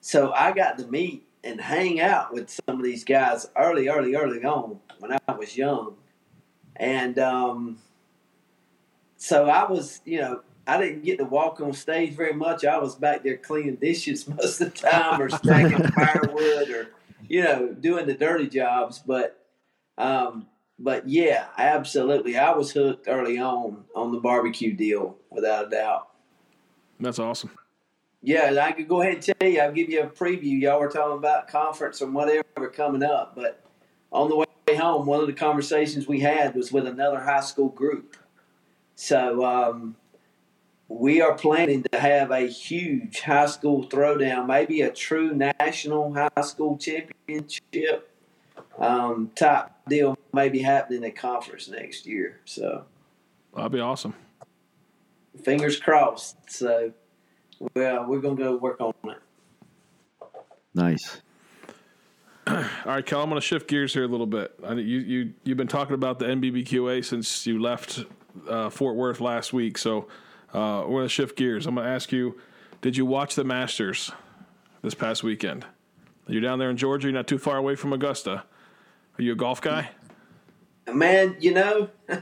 [0.00, 4.14] So I got to meet and hang out with some of these guys early, early,
[4.14, 5.96] early on when I was young.
[6.76, 7.78] And um,
[9.24, 12.62] so I was, you know, I didn't get to walk on stage very much.
[12.62, 16.90] I was back there cleaning dishes most of the time, or stacking firewood, or
[17.26, 18.98] you know, doing the dirty jobs.
[18.98, 19.42] But,
[19.96, 20.46] um,
[20.78, 26.08] but yeah, absolutely, I was hooked early on on the barbecue deal, without a doubt.
[27.00, 27.50] That's awesome.
[28.22, 29.58] Yeah, and I could go ahead and tell you.
[29.60, 30.60] I'll give you a preview.
[30.60, 33.64] Y'all were talking about conference and whatever coming up, but
[34.12, 37.70] on the way home, one of the conversations we had was with another high school
[37.70, 38.18] group.
[38.94, 39.96] So um,
[40.88, 46.42] we are planning to have a huge high school throwdown, maybe a true national high
[46.42, 48.10] school championship
[48.78, 52.40] um, type deal, maybe happening at conference next year.
[52.44, 52.84] So
[53.54, 54.14] That'd be awesome.
[55.42, 56.36] fingers crossed.
[56.50, 56.92] So
[57.74, 59.18] well, we're gonna go work on it.
[60.74, 61.20] Nice.
[62.46, 64.52] All right, Kell, I'm going to shift gears here a little bit.
[64.62, 68.04] I, you, you, you've been talking about the NBBQA since you left
[68.48, 69.78] uh, Fort Worth last week.
[69.78, 70.08] So
[70.52, 71.66] uh, we're going to shift gears.
[71.66, 72.38] I'm going to ask you
[72.80, 74.12] Did you watch the Masters
[74.82, 75.66] this past weekend?
[76.26, 77.08] You're down there in Georgia.
[77.08, 78.44] You're not too far away from Augusta.
[79.18, 79.90] Are you a golf guy?
[80.92, 81.88] Man, you know,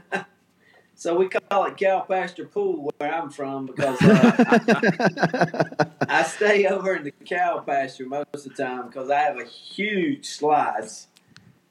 [0.95, 6.95] so we call it cow pasture pool where I'm from because uh, I stay over
[6.95, 11.07] in the cow pasture most of the time because I have a huge slice.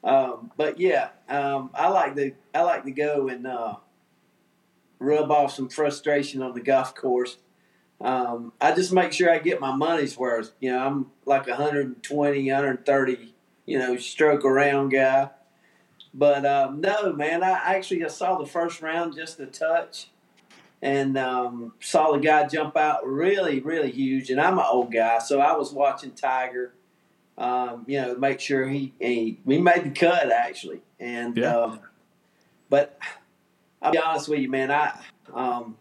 [0.03, 3.75] Um, but yeah, um, I like to I like to go and uh,
[4.99, 7.37] rub off some frustration on the golf course.
[8.01, 10.51] Um, I just make sure I get my money's worth.
[10.59, 13.33] You know, I'm like 120, 130,
[13.65, 15.29] you know, stroke around guy.
[16.13, 20.09] But um, no, man, I actually just saw the first round just a touch
[20.81, 24.29] and um, saw the guy jump out really, really huge.
[24.29, 26.73] And I'm an old guy, so I was watching Tiger,
[27.37, 30.81] um, you know, make sure he, he, he made the cut actually.
[30.99, 31.55] And, Yeah.
[31.55, 31.79] um,
[32.69, 32.99] but
[33.83, 34.97] I'll be honest with you, man, I,
[35.33, 35.77] um,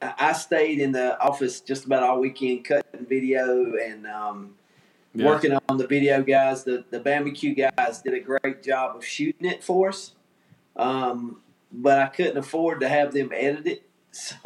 [0.00, 4.54] I stayed in the office just about all weekend cutting video and um,
[5.12, 5.26] Yeah.
[5.26, 6.62] working on the video guys.
[6.62, 10.12] The the barbecue guys did a great job of shooting it for us,
[10.76, 11.40] um,
[11.72, 13.82] but I couldn't afford to have them edit it.
[14.10, 14.36] So,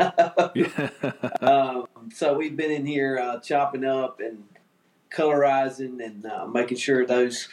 [0.55, 0.91] Yeah.
[1.41, 4.45] um, so we've been in here uh, chopping up and
[5.11, 7.49] colorizing and uh, making sure those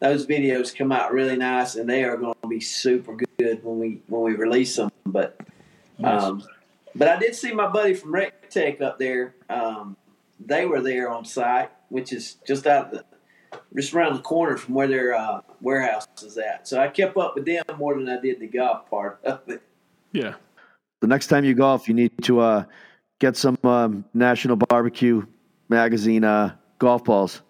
[0.00, 4.00] those videos come out really nice, and they are going be super good when we
[4.08, 4.90] when we release them.
[5.04, 5.40] But
[5.98, 6.22] Nice.
[6.22, 6.42] um,
[6.94, 9.34] but I did see my buddy from Rec Tech up there.
[9.48, 9.96] Um,
[10.44, 13.04] they were there on site, which is just out the
[13.74, 16.66] just around the corner from where their uh, warehouse is at.
[16.68, 19.62] So I kept up with them more than I did the golf part of it.
[20.12, 20.34] yeah.
[21.00, 22.64] the next time you golf, you need to uh,
[23.18, 25.22] get some um, National Barbecue
[25.68, 27.42] Magazine uh, golf balls.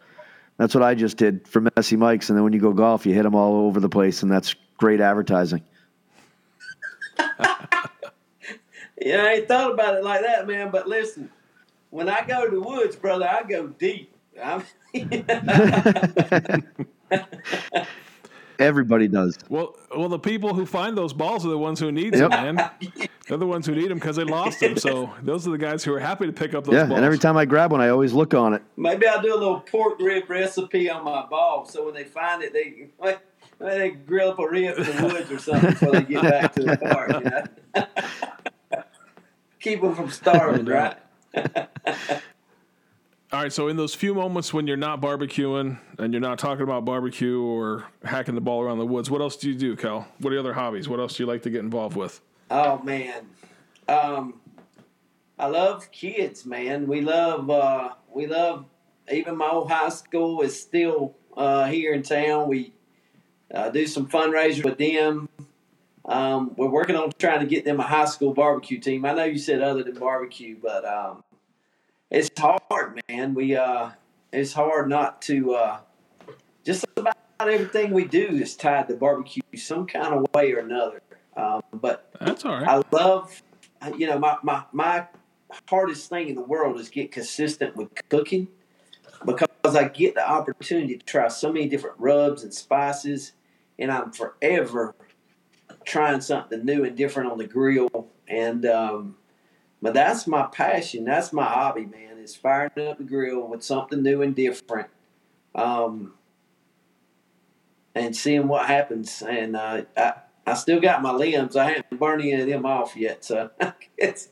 [0.59, 3.13] That's what I just did for Messy Mike's, and then when you go golf, you
[3.13, 5.63] hit them all over the place, and that's great advertising.
[9.01, 10.71] Yeah, I ain't thought about it like that, man.
[10.71, 11.31] But listen,
[11.91, 14.15] when I go to the woods, brother, I go deep.
[14.43, 14.65] I'm,
[18.59, 19.39] Everybody does.
[19.51, 22.31] Well, well, the people who find those balls are the ones who need Yep.
[22.31, 22.71] them, man.
[23.29, 24.77] They're the ones who need them because they lost them.
[24.77, 26.99] So those are the guys who are happy to pick up those Yeah, balls.
[26.99, 28.63] and every time I grab one, I always look on it.
[28.77, 32.43] Maybe I'll do a little pork rib recipe on my ball, so when they find
[32.43, 32.89] it, they
[33.59, 36.63] they grill up a rib in the woods or something before they get back to
[36.63, 37.09] the car.
[37.11, 38.83] You know?
[39.61, 40.97] Keep them from starving, right?
[43.33, 46.63] All right, so in those few moments when you're not barbecuing and you're not talking
[46.63, 50.07] about barbecue or hacking the ball around the woods, what else do you do, Kell?
[50.21, 50.89] What are your other hobbies?
[50.89, 52.21] What else do you like to get involved with?
[52.51, 53.27] Oh man,
[53.89, 54.41] um,
[55.39, 56.87] I love kids, man.
[56.87, 58.67] We love uh, we love.
[59.11, 62.49] Even my old high school is still uh, here in town.
[62.49, 62.73] We
[63.57, 65.29] uh, do some fundraisers with them.
[66.05, 69.05] Um, we're working on trying to get them a high school barbecue team.
[69.05, 71.25] I know you said other than barbecue, but um,
[72.11, 73.35] it's hard, man.
[73.35, 73.91] We uh,
[74.33, 75.55] it's hard not to.
[75.55, 75.79] Uh,
[76.65, 81.01] just about everything we do is tied to barbecue some kind of way or another.
[81.37, 82.67] Um, but That's all right.
[82.67, 83.43] I love,
[83.97, 85.07] you know, my, my, my
[85.69, 88.49] hardest thing in the world is get consistent with cooking
[89.25, 93.33] because I get the opportunity to try so many different rubs and spices,
[93.79, 94.95] and I'm forever
[95.85, 98.09] trying something new and different on the grill.
[98.29, 99.17] And, um,
[99.81, 101.05] but that's my passion.
[101.05, 104.89] That's my hobby, man, is firing up the grill with something new and different.
[105.55, 106.15] Um,
[107.95, 109.23] and seeing what happens.
[109.23, 110.13] And uh, I,
[110.47, 111.57] I still got my limbs.
[111.57, 114.29] I haven't burned any of them off yet, so I guess,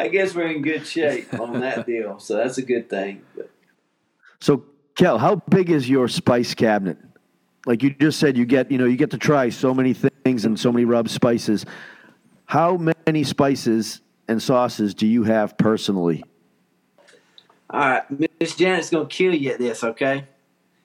[0.00, 2.18] I guess we're in good shape on that deal.
[2.18, 3.22] So that's a good thing.
[3.36, 3.50] But
[4.40, 4.64] So,
[4.96, 6.98] Kell, how big is your spice cabinet?
[7.66, 10.44] Like you just said, you get you know you get to try so many things
[10.44, 11.64] and so many rub spices.
[12.46, 16.24] How many spices and sauces do you have personally?
[17.72, 18.02] all right,
[18.38, 19.82] Miss Janet's gonna kill you at this.
[19.82, 20.26] Okay,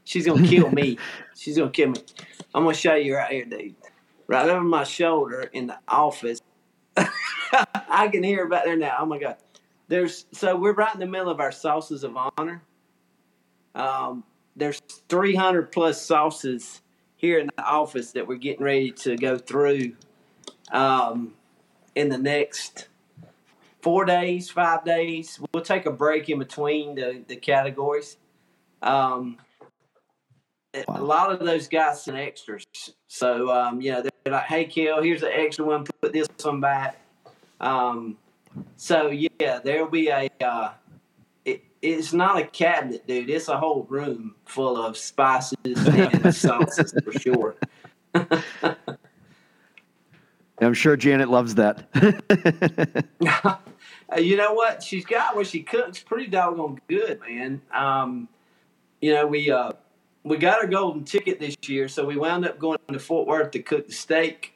[0.05, 0.97] she's gonna kill me.
[1.35, 2.01] she's gonna kill me.
[2.55, 3.75] I'm gonna show you right here, dude.
[4.25, 6.41] Right over my shoulder in the office.
[6.95, 8.97] I can hear back there now.
[8.99, 9.35] Oh my god.
[9.89, 12.61] There's so we're right in the middle of our sauces of honor.
[13.75, 14.23] Um,
[14.57, 16.81] there's 300 plus sauces
[17.15, 19.93] here in the office that we're getting ready to go through
[20.71, 21.33] um,
[21.95, 22.89] in the next
[23.81, 25.39] four days, five days.
[25.53, 28.17] We'll take a break in between the, the categories.
[28.81, 29.37] Um,
[30.73, 32.65] A lot of those guys send extras.
[33.07, 36.59] So, um, you know, they're like, hey, Kell, here's an extra one, put this one
[36.59, 36.99] back.
[37.59, 38.17] Um,
[38.75, 40.29] so, yeah, there'll be a.
[40.41, 40.71] Uh,
[41.81, 43.29] it's not a cabinet, dude.
[43.29, 47.55] It's a whole room full of spices and sauces for sure.
[50.59, 51.87] I'm sure Janet loves that.
[54.17, 54.81] You know what?
[54.81, 57.61] She's got what she cooks pretty doggone good, man.
[57.73, 58.29] Um,
[59.01, 59.73] you know, we uh,
[60.23, 63.51] we got our golden ticket this year, so we wound up going to Fort Worth
[63.51, 64.53] to cook the steak.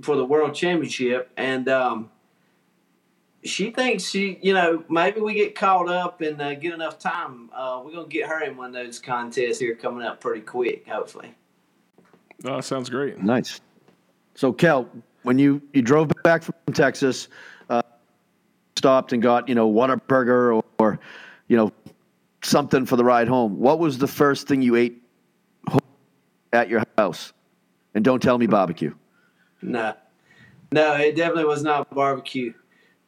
[0.00, 2.10] for the world championship, and um,
[3.44, 7.50] she thinks she, you know, maybe we get caught up and uh, get enough time.
[7.52, 10.86] Uh, we're gonna get her in one of those contests here coming up pretty quick,
[10.86, 11.34] hopefully.
[12.44, 13.22] Oh, sounds great.
[13.22, 13.60] Nice.
[14.34, 14.88] So, Kell,
[15.22, 17.28] when you, you drove back from Texas,
[17.68, 17.82] uh,
[18.76, 21.00] stopped and got, you know, Whataburger or, or,
[21.48, 21.72] you know,
[22.42, 25.02] something for the ride home, what was the first thing you ate
[26.52, 27.32] at your house?
[27.94, 28.94] And don't tell me barbecue.
[29.60, 29.94] No,
[30.72, 32.54] no, it definitely was not barbecue.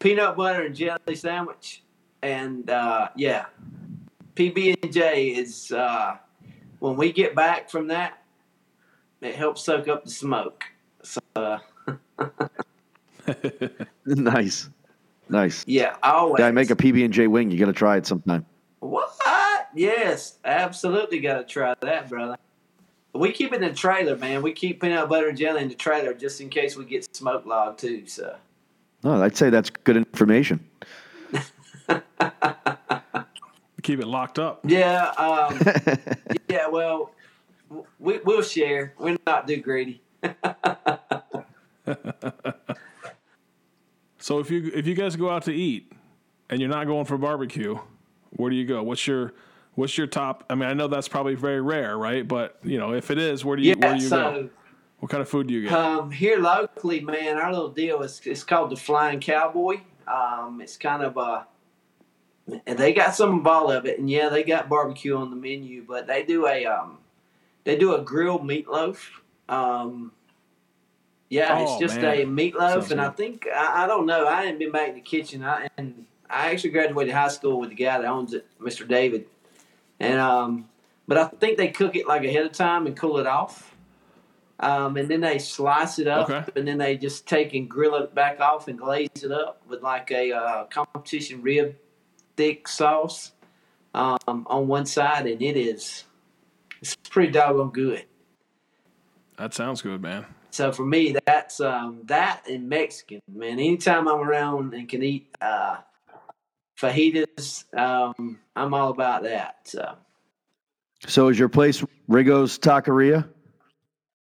[0.05, 1.83] Peanut butter and jelly sandwich,
[2.21, 3.47] and uh, yeah,
[4.37, 6.19] PB and J is uh,
[6.79, 8.23] when we get back from that,
[9.23, 10.63] it helps soak up the smoke.
[11.03, 11.59] So uh,
[14.05, 14.69] nice,
[15.31, 15.65] nice.
[15.67, 16.39] yeah, always.
[16.39, 17.51] Yeah, I make a PB and J wing.
[17.51, 18.45] You got to try it sometime.
[18.81, 19.11] What?
[19.75, 22.37] Yes, absolutely got to try that, brother.
[23.15, 24.43] We keep it in the trailer, man.
[24.43, 27.47] We keep peanut butter and jelly in the trailer just in case we get smoke
[27.47, 28.07] logged too.
[28.07, 28.37] So
[29.05, 30.67] No, I'd say that's good information.
[33.83, 34.61] Keep it locked up.
[34.65, 35.61] yeah, um,
[36.49, 36.67] yeah.
[36.69, 37.11] Well,
[37.99, 38.95] we, we'll share.
[38.99, 40.01] We're not too greedy.
[44.19, 45.93] So if you if you guys go out to eat
[46.49, 47.79] and you're not going for barbecue,
[48.31, 48.83] where do you go?
[48.83, 49.35] What's your
[49.75, 50.45] what's your top?
[50.49, 52.27] I mean, I know that's probably very rare, right?
[52.27, 54.51] But you know, if it is, where do you where do you So go?
[55.01, 55.73] What kind of food do you get?
[55.73, 59.81] um, here locally, man, our little deal is it's called the Flying Cowboy.
[60.09, 61.47] Um, it's kind of a
[62.67, 65.37] and they got some of all of it, and yeah, they got barbecue on the
[65.37, 66.99] menu, but they do a um,
[67.65, 68.99] they do a grilled meatloaf.
[69.49, 70.13] Um,
[71.31, 72.21] yeah, Oh, it's just man.
[72.21, 74.27] a meatloaf, Sounds and I think I, I don't know.
[74.27, 75.45] I ain't been back in the kitchen.
[75.45, 78.87] I and I actually graduated high school with the guy that owns it, Mr.
[78.89, 79.27] David,
[80.01, 80.69] and um,
[81.09, 83.74] but I think they cook it like ahead of time and cool it off.
[84.61, 86.45] Um, and then they slice it up, Okay.
[86.57, 89.83] and then they just take and grill it back off and glaze it up with
[89.83, 91.77] like a uh, competition rib
[92.37, 93.33] thick sauce
[93.95, 96.05] um, on one side, and it is
[96.81, 98.05] it's pretty doggone good.
[99.39, 100.25] That sounds good, man.
[100.53, 103.59] So for me, that's um, that and Mexican man.
[103.59, 105.79] Anytime I'm around and can eat uh,
[106.81, 109.57] fajitas, um, I'm all about that.
[109.65, 109.97] So
[111.07, 113.29] So is your place Rigo's Taqueria?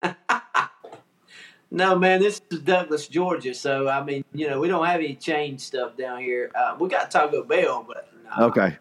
[1.70, 3.54] no, man, this is Douglas, Georgia.
[3.54, 6.50] So I mean, you know, we don't have any chain stuff down here.
[6.54, 8.46] Uh, we got Taco Bell, but no.
[8.46, 8.76] Okay.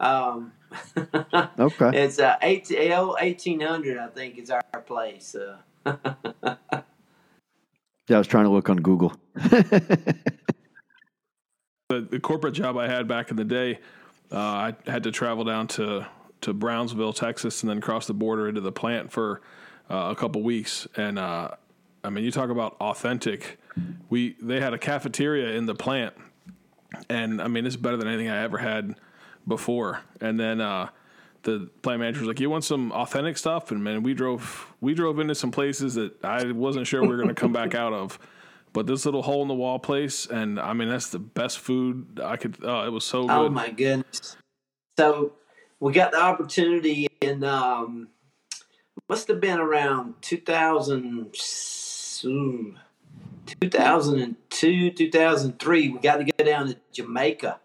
[0.00, 0.52] Um,
[1.58, 2.02] Okay.
[2.04, 5.36] it's uh, ATL eighteen hundred, I think, is our place.
[5.36, 5.58] Uh,
[8.06, 9.14] Yeah, I was trying to look on Google.
[11.90, 13.78] The, the corporate job I had back in the day,
[14.32, 16.06] uh, I had to travel down to
[16.40, 19.40] to Brownsville, Texas, and then cross the border into the plant for
[19.90, 20.86] uh, a couple weeks.
[20.96, 21.50] And uh,
[22.02, 23.58] I mean, you talk about authentic.
[24.08, 26.14] We they had a cafeteria in the plant,
[27.08, 28.96] and I mean, it's better than anything I ever had
[29.46, 30.00] before.
[30.20, 30.88] And then uh,
[31.42, 34.94] the plant manager was like, "You want some authentic stuff?" And man, we drove we
[34.94, 37.92] drove into some places that I wasn't sure we were going to come back out
[37.92, 38.18] of.
[38.72, 42.20] But this little hole in the wall place, and I mean, that's the best food
[42.22, 42.58] I could.
[42.62, 43.32] Oh, it was so good.
[43.32, 44.36] Oh my goodness!
[44.98, 45.34] So
[45.78, 48.08] we got the opportunity in um,
[49.08, 51.34] must have been around 2000,
[52.24, 52.74] ooh,
[53.60, 55.88] 2002, 2003.
[55.88, 57.60] We got to go down to Jamaica,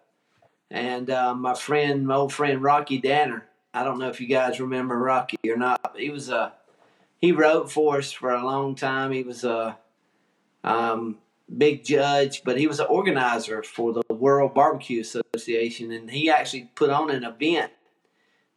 [0.69, 3.45] and uh, my friend, my old friend Rocky Danner.
[3.73, 5.95] I don't know if you guys remember Rocky or not.
[5.95, 6.53] He was a
[7.19, 9.11] he wrote for us for a long time.
[9.11, 9.77] He was a
[10.63, 11.17] um,
[11.57, 16.71] big judge, but he was an organizer for the World Barbecue Association, and he actually
[16.75, 17.71] put on an event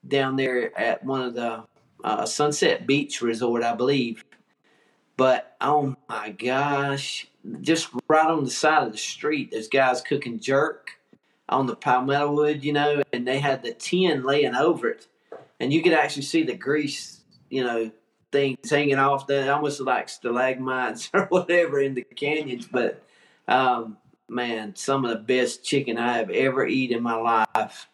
[0.06, 1.64] down there at one of the
[2.04, 4.24] uh, Sunset Beach Resort, I believe.
[5.16, 7.26] But oh my gosh,
[7.60, 10.90] just right on the side of the street, there's guys cooking jerk
[11.48, 15.06] on the palmetto wood, you know, and they had the tin laying over it,
[15.60, 17.90] and you could actually see the grease, you know,
[18.32, 22.66] things hanging off there, almost like stalagmites or whatever in the canyons.
[22.66, 23.02] But
[23.46, 23.98] um,
[24.28, 27.88] man, some of the best chicken I have ever eaten in my life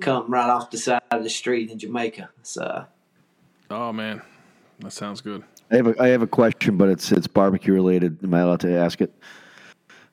[0.00, 2.30] come right off the side of the street in Jamaica.
[2.42, 2.86] So
[3.70, 4.22] Oh man,
[4.80, 5.42] that sounds good.
[5.70, 8.22] I have a, I have a question, but it's it's barbecue related.
[8.22, 9.12] Am I allowed to ask it?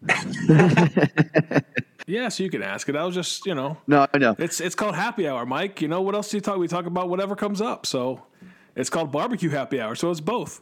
[2.07, 2.95] Yeah, so you can ask it.
[2.95, 4.35] I was just, you know, No, I know.
[4.37, 5.81] it's it's called happy hour, Mike.
[5.81, 6.57] You know what else do you talk?
[6.57, 7.85] We talk about whatever comes up.
[7.85, 8.23] So
[8.75, 9.95] it's called barbecue happy hour.
[9.95, 10.61] So it's both.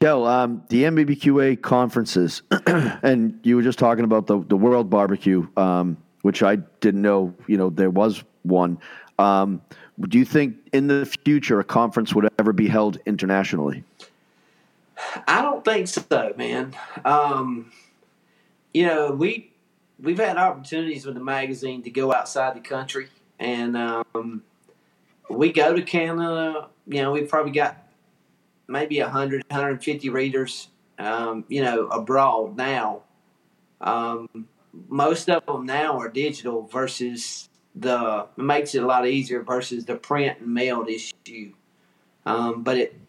[0.00, 5.46] Kell, um, the NBBQA conferences, and you were just talking about the, the World Barbecue,
[5.56, 8.78] um, which I didn't know, you know, there was one.
[9.18, 9.62] Um,
[10.00, 13.82] do you think in the future a conference would ever be held internationally?
[15.26, 16.74] I don't think so, man.
[17.04, 17.72] Um,
[18.72, 19.52] you know, we
[20.00, 23.08] we've had opportunities with the magazine to go outside the country,
[23.38, 24.42] and um,
[25.28, 26.68] we go to Canada.
[26.86, 27.76] You know, we've probably got
[28.66, 30.68] maybe 100, 150 readers.
[30.98, 33.02] Um, you know, abroad now.
[33.80, 34.48] Um,
[34.88, 37.47] most of them now are digital versus
[37.78, 41.52] the it makes it a lot easier versus the print and mailed issue.
[42.26, 43.00] Um, but it,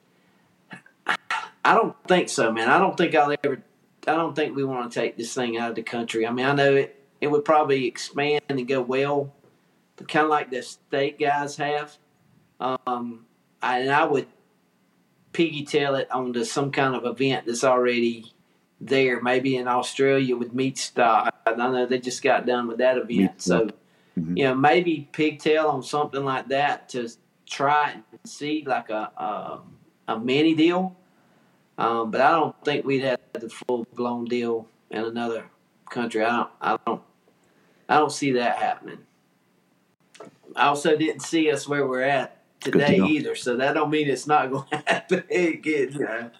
[1.65, 2.69] I don't think so, man.
[2.69, 3.63] I don't think I'll ever.
[4.07, 6.25] I don't think we want to take this thing out of the country.
[6.25, 6.95] I mean, I know it.
[7.19, 9.33] It would probably expand and go well,
[9.97, 11.97] but kind of like the state guys have.
[12.59, 13.25] Um,
[13.61, 14.27] I, and I would
[15.33, 18.31] piggytail it onto some kind of event that's already
[18.79, 19.21] there.
[19.21, 21.31] Maybe in Australia with Meatstock.
[21.45, 23.69] I know they just got done with that event, so
[24.21, 24.29] stock.
[24.29, 24.37] Mhm.
[24.37, 27.07] you know maybe pigtail on something like that to
[27.45, 29.61] try and see like a a,
[30.13, 30.95] a mini deal.
[31.77, 35.45] Um, but I don't think we'd have the full blown deal in another
[35.89, 36.23] country.
[36.23, 36.49] I don't.
[36.61, 37.01] I don't.
[37.87, 38.99] I don't see that happening.
[40.55, 44.27] I also didn't see us where we're at today either, so that don't mean it's
[44.27, 45.93] not going to happen again.
[45.93, 46.31] You know?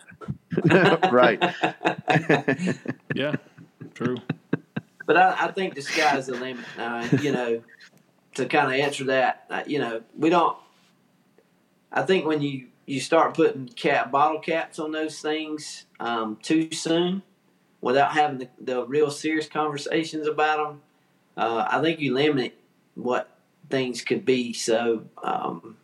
[1.11, 1.41] right.
[3.15, 3.36] Yeah,
[3.93, 4.17] true.
[5.10, 6.64] But I, I think the sky's the limit.
[6.78, 7.64] Uh, you know,
[8.36, 10.55] to kind of answer that, uh, you know, we don't.
[11.91, 16.72] I think when you you start putting cap bottle caps on those things um, too
[16.72, 17.24] soon,
[17.82, 20.82] without having the, the real serious conversations about them,
[21.36, 22.55] uh, I think you limit
[22.93, 23.32] what
[23.68, 24.53] things could be.
[24.53, 25.78] So, um,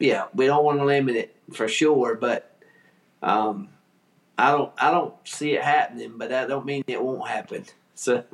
[0.00, 2.56] yeah, we don't want to limit it for sure, but.
[3.22, 3.68] Um,
[4.40, 7.64] I don't I don't see it happening, but that don't mean it won't happen.
[8.04, 8.24] So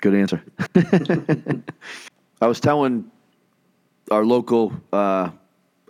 [0.00, 0.42] Good answer.
[2.40, 3.10] I was telling
[4.12, 5.30] our local, uh,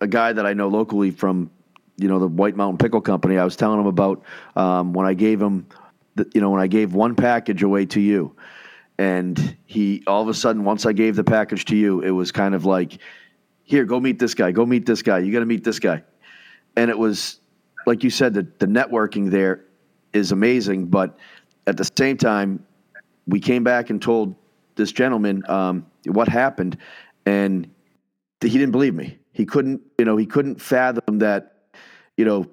[0.00, 1.50] a guy that I know locally from,
[1.98, 3.36] you know, the White Mountain Pickle Company.
[3.36, 4.22] I was telling him about
[4.56, 5.66] um, when I gave him,
[6.14, 8.34] the, you know, when I gave one package away to you,
[8.96, 12.32] and he all of a sudden, once I gave the package to you, it was
[12.32, 12.98] kind of like,
[13.64, 15.18] here, go meet this guy, go meet this guy.
[15.18, 16.02] You got to meet this guy,
[16.76, 17.40] and it was
[17.84, 19.64] like you said, the the networking there
[20.14, 21.18] is amazing, but
[21.66, 22.64] at the same time,
[23.26, 24.34] we came back and told
[24.76, 26.76] this gentleman um, what happened,
[27.26, 27.68] and
[28.40, 29.18] he didn't believe me.
[29.32, 31.56] He couldn't, you know, he couldn't fathom that,
[32.16, 32.46] you know,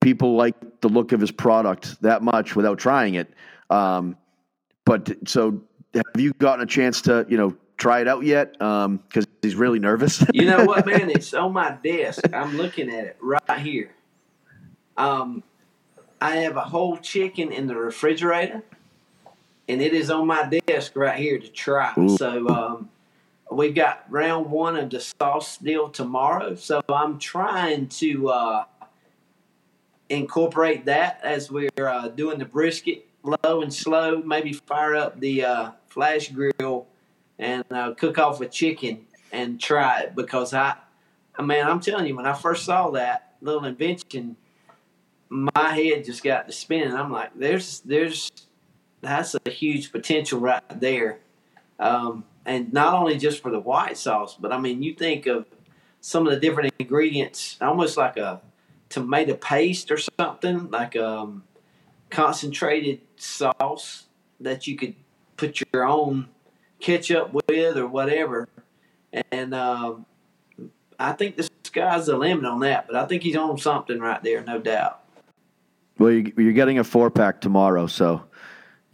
[0.00, 3.32] people like the look of his product that much without trying it.
[3.70, 4.16] Um,
[4.84, 5.62] but so,
[5.94, 8.52] have you gotten a chance to, you know, try it out yet?
[8.52, 10.24] Because he's really nervous.
[10.32, 11.10] you know what, man?
[11.14, 12.24] It's on my desk.
[12.32, 13.94] I'm looking at it right here.
[14.96, 15.42] Um,
[16.20, 18.62] I have a whole chicken in the refrigerator,
[19.68, 21.92] and it is on my desk right here to try.
[21.98, 22.16] Ooh.
[22.16, 22.90] So um,
[23.50, 26.54] we've got round one of the sauce deal tomorrow.
[26.54, 28.64] So I'm trying to uh,
[30.08, 34.22] incorporate that as we're uh, doing the brisket low and slow.
[34.22, 36.86] Maybe fire up the uh, flash grill
[37.38, 40.76] and uh, cook off a chicken and try it because I,
[41.38, 44.36] I mean, I'm telling you, when I first saw that little invention,
[45.28, 46.94] my head just got to spinning.
[46.94, 48.30] I'm like, there's, there's,
[49.00, 51.18] that's a huge potential right there.
[51.78, 55.46] Um, and not only just for the white sauce, but I mean, you think of
[56.00, 58.40] some of the different ingredients, almost like a
[58.88, 61.42] tomato paste or something, like um,
[62.10, 64.06] concentrated sauce
[64.40, 64.94] that you could
[65.36, 66.28] put your own
[66.80, 68.48] ketchup with or whatever.
[69.32, 70.06] And um,
[70.98, 74.22] I think the sky's the limit on that, but I think he's on something right
[74.22, 75.00] there, no doubt.
[75.98, 78.24] Well, you, you're getting a four pack tomorrow, so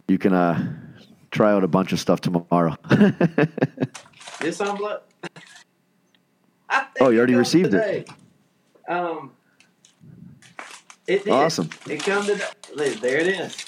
[0.07, 0.73] you can uh,
[1.31, 2.75] try out a bunch of stuff tomorrow.
[4.39, 5.01] This think
[6.99, 8.09] Oh, you already received it.
[8.89, 9.31] Um,
[11.07, 11.31] it did.
[11.31, 11.69] Awesome.
[11.89, 12.43] It come today.
[12.75, 13.65] There there it is.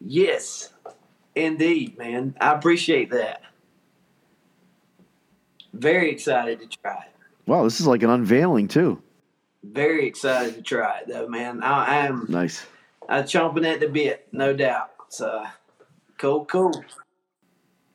[0.00, 0.70] Yes,
[1.34, 2.34] indeed, man.
[2.40, 3.42] I appreciate that.
[5.72, 7.12] Very excited to try it.
[7.46, 9.02] wow, this is like an unveiling too.
[9.72, 11.62] Very excited to try it, though, man.
[11.62, 12.26] I, I am.
[12.28, 12.64] Nice.
[13.08, 14.90] I'm chomping at the bit, no doubt.
[15.08, 15.44] So,
[16.18, 16.84] cool, cool.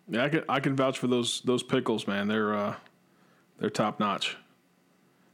[0.10, 2.28] Yeah, I can I can vouch for those those pickles, man.
[2.28, 2.76] They're uh,
[3.60, 4.38] they're top notch.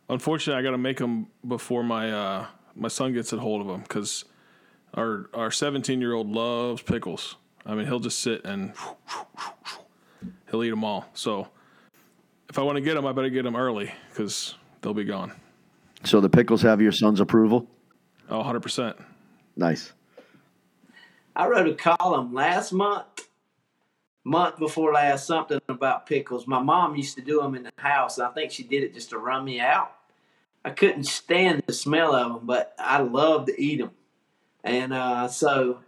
[0.10, 3.68] Unfortunately, I got to make them before my uh, my son gets a hold of
[3.68, 4.26] them because
[4.94, 7.38] our our 17 year old loves pickles.
[7.66, 8.74] I mean, he'll just sit and
[10.52, 11.06] he'll eat them all.
[11.14, 11.48] So
[12.50, 15.32] if I want to get them, I better get them early because they'll be gone.
[16.06, 17.68] So the pickles have your son's approval.
[18.30, 18.97] Oh, 100 percent.
[19.56, 19.91] Nice.
[21.36, 23.28] I wrote a column last month,
[24.24, 26.47] month before last, something about pickles.
[26.47, 28.18] My mom used to do them in the house.
[28.18, 29.91] and I think she did it just to run me out.
[30.64, 33.91] I couldn't stand the smell of them, but I love to eat them.
[34.64, 35.80] And uh, so,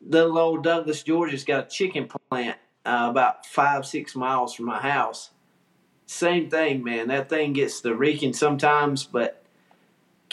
[0.00, 4.80] little old Douglas, Georgia's got a chicken plant uh, about five, six miles from my
[4.80, 5.30] house.
[6.10, 7.06] Same thing, man.
[7.06, 9.44] That thing gets the reeking sometimes, but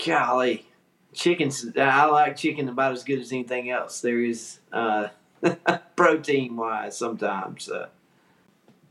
[0.04, 0.66] golly,
[1.14, 1.68] chickens.
[1.78, 5.10] I like chicken about as good as anything else there is, uh,
[5.96, 6.98] protein wise.
[6.98, 7.70] Sometimes.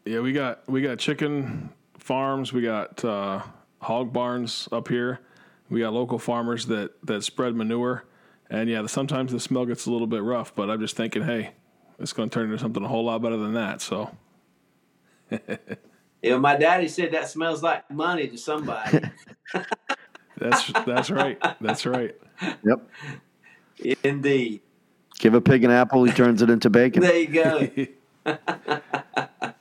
[0.05, 3.43] Yeah, we got we got chicken farms, we got uh,
[3.82, 5.18] hog barns up here.
[5.68, 8.05] We got local farmers that that spread manure,
[8.49, 10.55] and yeah, sometimes the smell gets a little bit rough.
[10.55, 11.51] But I'm just thinking, hey,
[11.99, 13.80] it's going to turn into something a whole lot better than that.
[13.80, 14.16] So
[16.26, 19.00] yeah, my daddy said that smells like money to somebody.
[20.38, 21.38] that's that's right.
[21.60, 22.14] That's right.
[22.64, 23.96] Yep.
[24.02, 24.60] Indeed.
[25.18, 27.02] Give a pig an apple, he turns it into bacon.
[27.02, 27.26] There you
[28.26, 28.36] go.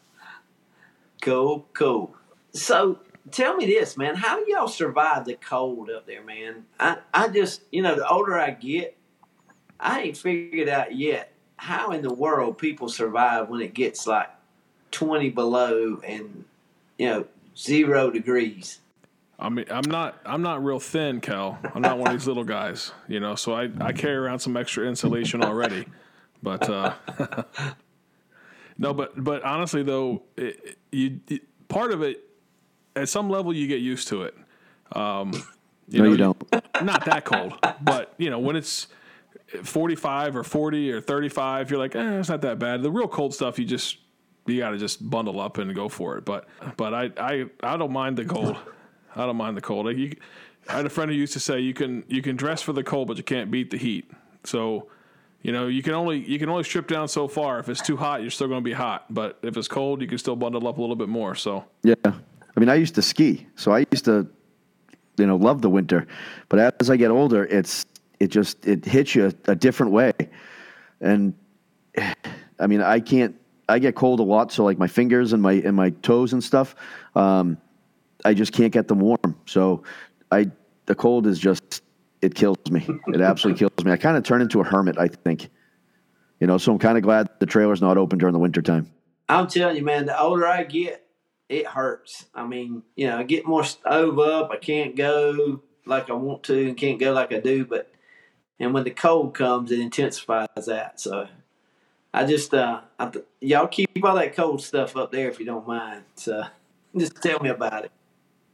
[1.21, 2.15] cool, cool.
[2.53, 2.99] So
[3.31, 4.15] tell me this, man.
[4.15, 6.65] How do y'all survive the cold up there, man?
[6.79, 8.97] I, I just, you know, the older I get,
[9.79, 14.29] I ain't figured out yet how in the world people survive when it gets like
[14.91, 16.45] 20 below and,
[16.97, 17.25] you know,
[17.57, 18.79] zero degrees.
[19.37, 21.59] I mean, I'm not I'm not real thin, Kell.
[21.73, 23.35] I'm not one of these little guys, you know.
[23.35, 25.85] So I, I carry around some extra insulation already,
[26.41, 26.93] but uh,
[28.77, 32.23] no, but but honestly though, it, you it, part of it
[32.95, 34.35] at some level you get used to it.
[34.93, 35.33] Um,
[35.89, 36.53] you no, know, you don't.
[36.81, 38.87] Not that cold, but you know when it's
[39.63, 42.81] 45 or 40 or 35, you're like, eh, it's not that bad.
[42.81, 43.97] The real cold stuff, you just
[44.45, 46.25] you got to just bundle up and go for it.
[46.25, 48.57] But but I I I don't mind the cold.
[49.15, 49.85] I don't mind the cold.
[49.85, 50.15] Like you,
[50.69, 52.83] I had a friend who used to say you can you can dress for the
[52.83, 54.09] cold, but you can't beat the heat.
[54.43, 54.87] So,
[55.41, 57.59] you know, you can only you can only strip down so far.
[57.59, 59.05] If it's too hot, you're still going to be hot.
[59.13, 61.35] But if it's cold, you can still bundle up a little bit more.
[61.35, 64.27] So yeah, I mean, I used to ski, so I used to,
[65.17, 66.07] you know, love the winter.
[66.49, 67.85] But as I get older, it's
[68.19, 70.13] it just it hits you a different way,
[70.99, 71.33] and
[72.59, 73.35] I mean, I can't.
[73.67, 76.43] I get cold a lot, so like my fingers and my and my toes and
[76.43, 76.75] stuff.
[77.15, 77.57] Um,
[78.23, 79.39] I just can't get them warm.
[79.45, 79.83] So
[80.31, 80.51] I
[80.85, 81.81] the cold is just
[82.21, 82.87] it kills me.
[83.07, 83.91] It absolutely kills me.
[83.91, 85.49] I kind of turn into a hermit, I think.
[86.39, 88.91] You know, so I'm kind of glad the trailer's not open during the wintertime.
[89.29, 91.05] I'm telling you, man, the older I get,
[91.49, 92.25] it hurts.
[92.33, 94.51] I mean, you know, I get more stove up.
[94.51, 97.65] I can't go like I want to and can't go like I do.
[97.65, 97.91] But,
[98.59, 100.99] and when the cold comes, it intensifies that.
[100.99, 101.27] So
[102.15, 105.45] I just, uh, I th- y'all keep all that cold stuff up there if you
[105.45, 106.03] don't mind.
[106.15, 106.43] So
[106.97, 107.91] just tell me about it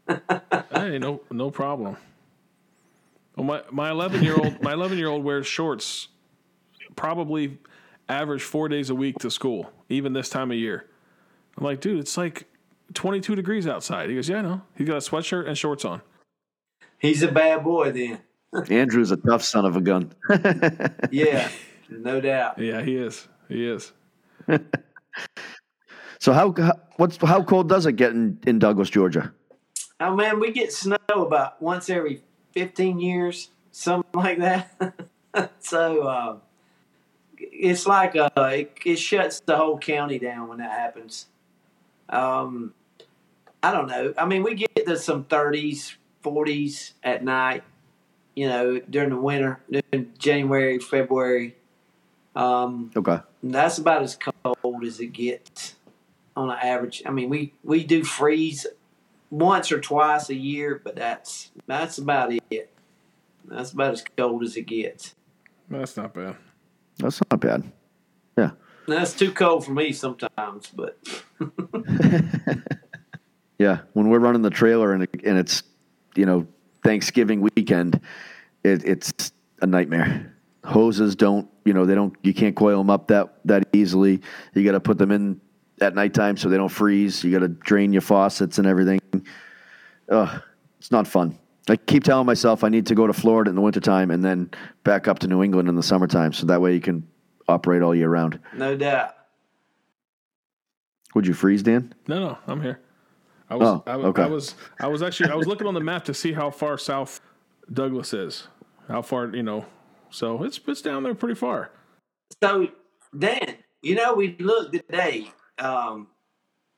[0.73, 1.97] hey, no, no problem.
[3.35, 6.09] Well, my my eleven year old my eleven year old wears shorts,
[6.95, 7.57] probably
[8.09, 10.87] average four days a week to school, even this time of year.
[11.57, 12.45] I'm like, dude, it's like
[12.93, 14.09] 22 degrees outside.
[14.09, 14.61] He goes, yeah, I know.
[14.75, 16.01] He's got a sweatshirt and shorts on.
[16.97, 18.19] He's a bad boy then.
[18.69, 20.13] Andrew's a tough son of a gun.
[21.11, 21.49] yeah,
[21.89, 22.57] no doubt.
[22.59, 23.27] Yeah, he is.
[23.51, 23.91] He is.
[26.19, 29.33] so how, how what's how cold does it get in, in Douglas, Georgia?
[29.99, 32.21] Oh man, we get snow about once every
[32.53, 34.93] fifteen years, something like that.
[35.59, 36.37] so uh,
[37.37, 41.25] it's like uh, it, it, shuts the whole county down when that happens.
[42.07, 42.73] Um,
[43.61, 44.13] I don't know.
[44.17, 47.63] I mean, we get to some thirties, forties at night.
[48.33, 51.57] You know, during the winter, during January, February.
[52.33, 53.19] Um, okay.
[53.43, 55.75] That's about as cold as it gets
[56.35, 57.01] on an average.
[57.05, 58.67] I mean, we we do freeze
[59.29, 62.73] once or twice a year, but that's that's about it.
[63.45, 65.15] That's about as cold as it gets.
[65.69, 66.35] That's not bad.
[66.97, 67.71] That's not bad.
[68.37, 68.51] Yeah.
[68.87, 70.99] That's too cold for me sometimes, but.
[73.57, 75.63] yeah, when we're running the trailer and it, and it's
[76.15, 76.47] you know
[76.83, 77.99] Thanksgiving weekend,
[78.63, 79.31] it, it's
[79.61, 80.35] a nightmare.
[80.63, 84.21] Hoses don't you know they don't you can't coil them up that that easily.
[84.53, 85.39] You got to put them in
[85.81, 87.23] at nighttime so they don't freeze.
[87.23, 88.99] You got to drain your faucets and everything.
[90.09, 90.41] Ugh,
[90.79, 91.37] it's not fun.
[91.69, 94.49] I keep telling myself I need to go to Florida in the wintertime and then
[94.83, 97.07] back up to New England in the summertime so that way you can
[97.47, 98.39] operate all year round.
[98.53, 99.15] No doubt.
[101.13, 101.93] Would you freeze, Dan?
[102.07, 102.79] No, no, I'm here.
[103.49, 104.23] I was, oh, I, okay.
[104.23, 106.77] I was, I was actually, I was looking on the map to see how far
[106.77, 107.19] south
[107.71, 108.47] Douglas is.
[108.87, 109.65] How far, you know,
[110.11, 111.71] so it's it's down there pretty far.
[112.41, 112.67] So,
[113.17, 115.31] Dan, you know, we looked today
[115.61, 116.07] um,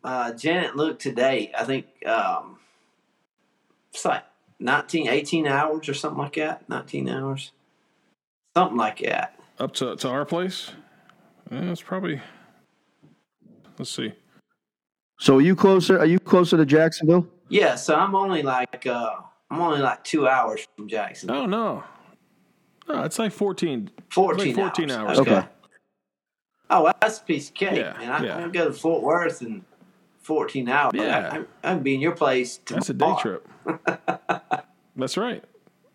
[0.04, 1.52] uh, Janet looked today.
[1.58, 2.58] I think um,
[3.94, 4.24] it's like
[4.60, 6.68] 19, 18 hours or something like that.
[6.70, 7.52] 19 hours.
[8.56, 9.40] Something like that.
[9.60, 10.72] Up to, to our place?
[11.52, 12.22] Yeah, it's probably,
[13.78, 14.14] let's see.
[15.20, 16.00] So are you closer?
[16.00, 17.28] Are you closer to Jacksonville?
[17.50, 19.16] Yeah, so I'm only like, uh,
[19.50, 21.30] I'm only like two hours from Jackson.
[21.30, 21.84] Oh no,
[22.88, 23.90] no, it's like fourteen.
[24.12, 25.20] 14, like 14 hours.
[25.20, 25.28] hours.
[25.28, 25.48] Okay.
[26.70, 28.12] Oh, well, that's a piece of cake, Yeah, man.
[28.12, 28.46] I, yeah.
[28.46, 29.64] I go to Fort Worth in
[30.22, 30.92] 14 hours.
[30.96, 31.30] Yeah.
[31.34, 32.80] I, I, I can be in your place tomorrow.
[32.80, 33.48] That's a day trip.
[34.96, 35.44] That's right.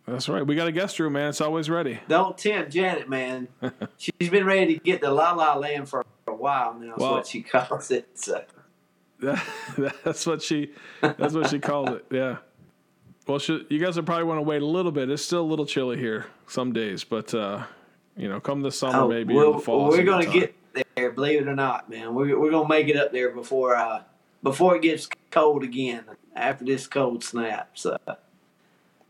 [0.07, 0.47] That's right.
[0.47, 1.29] We got a guest room, man.
[1.31, 2.01] It's always ready.
[2.09, 3.49] Don't tempt Janet, man.
[3.99, 6.89] She's been ready to get the La La Land for a while now.
[6.89, 8.09] That's Well- what she calls it.
[8.15, 8.45] So.
[10.05, 10.73] that's what she.
[11.01, 12.07] That's what she called it.
[12.11, 12.37] Yeah.
[13.29, 15.11] Well, she, you guys will probably want to wait a little bit.
[15.11, 17.63] It's still a little chilly here some days, but uh,
[18.17, 19.89] you know, come this summer Oh, maybe we'll- in the fall.
[19.91, 20.33] we're gonna time.
[20.33, 20.55] get
[20.97, 22.15] there, believe it or not, man.
[22.15, 24.03] We're, we're going to make it up there before uh,
[24.43, 26.05] before it gets cold again
[26.37, 27.71] after this cold snap.
[27.75, 27.97] So,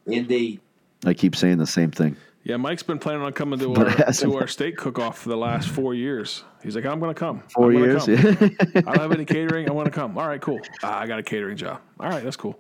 [0.07, 0.61] indeed.
[1.05, 2.17] I keep saying the same thing.
[2.45, 5.29] Yeah, Mike's been planning on coming to our it to our steak cook off for
[5.29, 6.45] the last four years.
[6.63, 7.43] He's like, I'm going to come.
[7.55, 8.05] 4 I'm gonna years.
[8.07, 8.15] come.
[8.15, 8.69] Yeah.
[8.77, 9.69] I don't have any catering.
[9.69, 10.17] I want to come.
[10.17, 10.59] All right, cool.
[10.83, 11.81] Ah, I got a catering job.
[12.01, 12.59] All right, that's cool.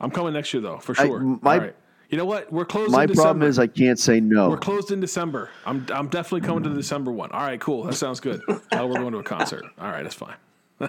[0.00, 1.20] I'm coming next year though, for I- sure.
[1.20, 1.74] my- All right.
[2.10, 2.50] You know what?
[2.50, 2.90] We're closed.
[2.90, 3.22] My in December.
[3.26, 4.48] problem is I can't say no.
[4.48, 5.50] We're closed in December.
[5.66, 7.30] I'm I'm definitely coming to the December one.
[7.32, 7.82] All right, cool.
[7.84, 8.40] That sounds good.
[8.72, 9.64] Oh, we're going to a concert.
[9.78, 10.36] All right, that's fine.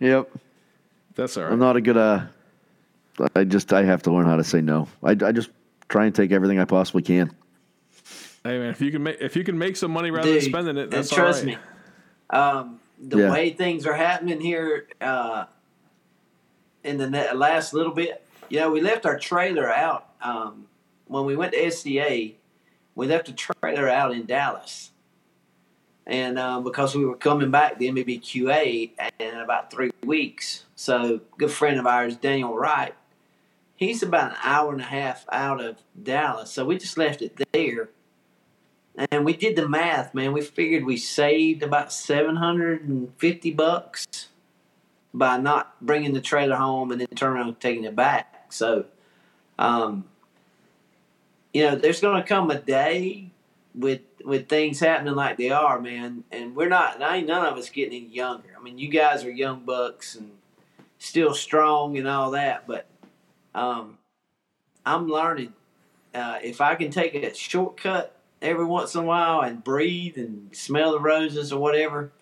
[0.00, 0.30] Yep.
[1.14, 1.52] That's all right.
[1.52, 1.96] I'm not a good.
[1.96, 2.22] Uh,
[3.36, 4.88] I just I have to learn how to say no.
[5.02, 5.50] I, I just
[5.88, 7.30] try and take everything I possibly can.
[8.42, 10.48] hey man, if you can make if you can make some money rather Dude, than
[10.50, 11.58] spending it, and that's trust all right.
[12.32, 13.32] me, um, the Yeah.
[13.32, 15.46] way things are happening here uh,
[16.82, 20.66] in the last little bit, you know, we left our trailer out um,
[21.06, 22.32] when we went to SCA.
[22.94, 24.90] We left a trailer out in Dallas,
[26.06, 31.50] and um, because we were coming back to NBBQA in about three weeks, so good
[31.50, 32.94] friend of ours, Daniel Wright,
[33.74, 37.40] he's about an hour and a half out of Dallas, so we just left it
[37.52, 37.88] there.
[38.96, 40.32] And we did the math, man.
[40.32, 44.06] We figured we saved about seven hundred and fifty bucks
[45.12, 48.52] by not bringing the trailer home and then turning around and taking it back.
[48.52, 48.86] So,
[49.58, 50.04] um,
[51.52, 53.30] you know, there's going to come a day
[53.74, 56.24] with with things happening like they are, man.
[56.30, 56.94] And we're not.
[56.94, 58.54] And ain't none of us getting any younger.
[58.56, 60.30] I mean, you guys are young bucks and
[60.98, 62.86] still strong and all that, but
[63.54, 63.98] um,
[64.86, 65.52] I'm learning.
[66.14, 68.13] Uh, if I can take a shortcut
[68.44, 72.12] every once in a while and breathe and smell the roses or whatever.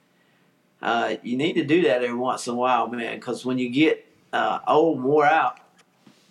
[0.80, 3.68] Uh, you need to do that every once in a while, man, because when you
[3.68, 5.58] get uh, old wore out,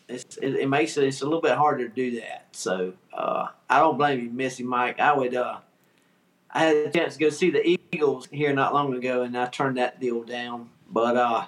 [0.07, 2.47] it, it makes it it's a little bit harder to do that.
[2.51, 4.99] So uh, I don't blame you, Messy Mike.
[4.99, 5.35] I would.
[5.35, 5.59] Uh,
[6.53, 9.45] I had a chance to go see the Eagles here not long ago, and I
[9.45, 10.69] turned that deal down.
[10.89, 11.45] But uh,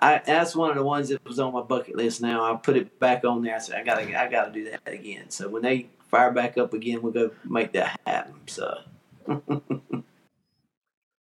[0.00, 2.20] I, that's one of the ones that was on my bucket list.
[2.20, 3.56] Now I put it back on there.
[3.56, 5.30] I said I gotta I gotta do that again.
[5.30, 8.34] So when they fire back up again, we'll go make that happen.
[8.46, 8.78] So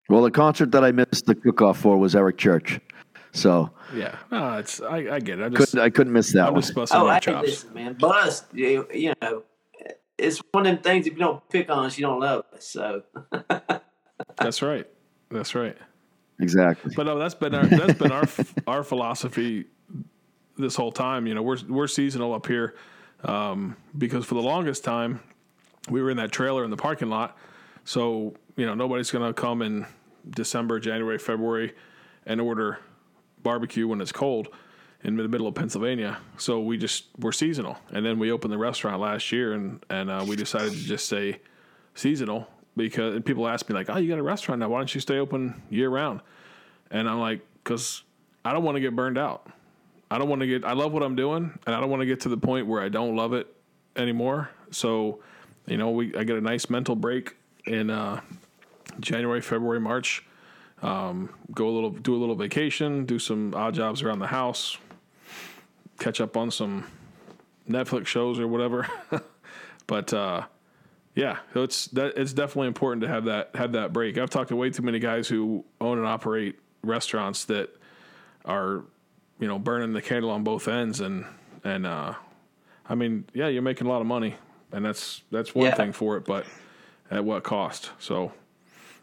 [0.10, 2.80] Well, the concert that I missed the cook off for was Eric Church,
[3.32, 5.44] so Yeah, no, it's I, I get it.
[5.44, 6.62] I'm just couldn't I couldn't miss that I'm one.
[6.62, 7.48] just busting oh, my hey, chops.
[7.48, 8.46] listen, man, bust.
[8.54, 9.44] You, you know,
[10.18, 11.08] it's one of them things.
[11.08, 12.68] If you don't pick on us, you don't love us.
[12.68, 13.04] So
[14.38, 14.88] That's right.
[15.30, 15.78] That's right.
[16.40, 16.94] Exactly.
[16.96, 18.28] But no, that's been our that's been our
[18.68, 19.66] our philosophy
[20.58, 21.28] this whole time.
[21.28, 22.76] You know, we're we're seasonal up here
[23.24, 25.22] um, because for the longest time
[25.90, 27.38] we were in that trailer in the parking lot.
[27.86, 29.86] So you know, nobody's going to come in
[30.30, 31.74] December, January, February,
[32.26, 32.80] and order
[33.42, 34.50] barbecue when it's cold
[35.04, 36.20] in the middle of Pennsylvania.
[36.38, 40.10] So we just we're seasonal, and then we opened the restaurant last year, and and
[40.10, 41.40] uh, we decided to just say
[41.96, 42.48] seasonal
[42.78, 44.70] because people ask me like, "Oh, you got a restaurant now?
[44.70, 46.22] Why don't you stay open year round?"
[46.92, 48.04] And I'm like, "Cause
[48.46, 49.48] I don't want to get burned out.
[50.12, 50.66] I don't want to get.
[50.66, 52.82] I love what I'm doing, and I don't want to get to the point where
[52.82, 53.48] I don't love it
[53.96, 54.50] anymore.
[54.70, 55.22] So,
[55.66, 58.20] you know, we I get a nice mental break in uh,
[59.00, 60.26] January, February, March.
[60.82, 64.78] Um, go a little, do a little vacation, do some odd jobs around the house,
[66.00, 66.86] catch up on some
[67.70, 68.88] Netflix shows or whatever.
[69.88, 70.44] but uh,
[71.16, 74.18] yeah, it's that it's definitely important to have that have that break.
[74.18, 77.70] I've talked to way too many guys who own and operate restaurants that
[78.44, 78.84] are,
[79.42, 81.26] you know, burning the candle on both ends, and
[81.66, 82.14] and uh,
[82.88, 84.36] I mean, yeah, you're making a lot of money,
[84.72, 85.76] and that's that's one Yeah.
[85.76, 86.46] thing for it, but
[87.10, 87.92] at what cost?
[88.00, 88.32] So.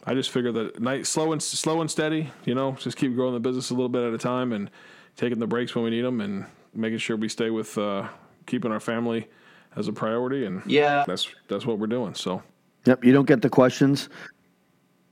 [0.06, 3.34] I just figure that night slow and slow and steady, you know, just keep growing
[3.34, 4.70] the business a little bit at a time and
[5.16, 8.08] taking the breaks when we need them and making sure we stay with uh,
[8.46, 9.26] keeping our family
[9.76, 12.14] as a priority and yeah, that's that's what we're doing.
[12.14, 12.42] So
[12.86, 13.04] Yep.
[13.04, 14.08] You don't get the questions.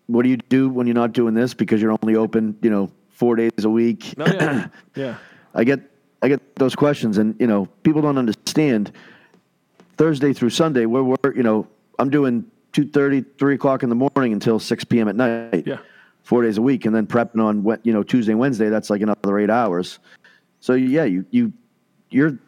[0.07, 2.91] What do you do when you're not doing this because you're only open, you know,
[3.17, 4.15] four days a week?
[4.17, 5.17] no, yeah, yeah,
[5.55, 5.81] I get
[6.23, 8.93] I get those questions, and you know, people don't understand.
[9.97, 11.67] Thursday through Sunday, we're, we're you know,
[11.99, 12.45] I'm doing
[12.75, 15.09] 2.30, 3 o'clock in the morning until 6 p.m.
[15.09, 15.67] at night.
[15.67, 15.79] yeah,
[16.23, 18.69] four days a week, and then prepping on you know Tuesday, Wednesday.
[18.69, 19.99] That's like another eight hours.
[20.61, 21.53] So yeah, you you
[22.11, 22.39] you're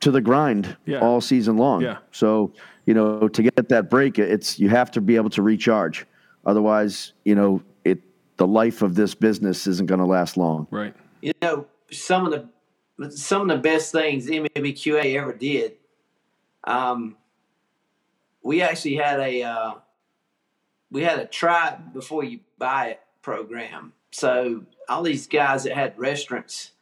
[0.00, 1.00] to the grind Yeah.
[1.00, 1.80] all season long.
[1.82, 1.98] Yeah.
[2.12, 2.52] So
[2.86, 6.06] you know to get that break, it's you have to be able to recharge.
[6.46, 7.62] Otherwise, you know
[8.42, 10.66] the life of this business isn't going to last long.
[10.68, 10.96] Right.
[11.20, 15.74] You know, some of the some of the best things NBBQA ever did.
[16.64, 17.16] Um,
[18.42, 19.74] we actually had a uh,
[20.90, 23.92] we had a try it before you buy it program.
[24.10, 26.72] So all these guys that had restaurants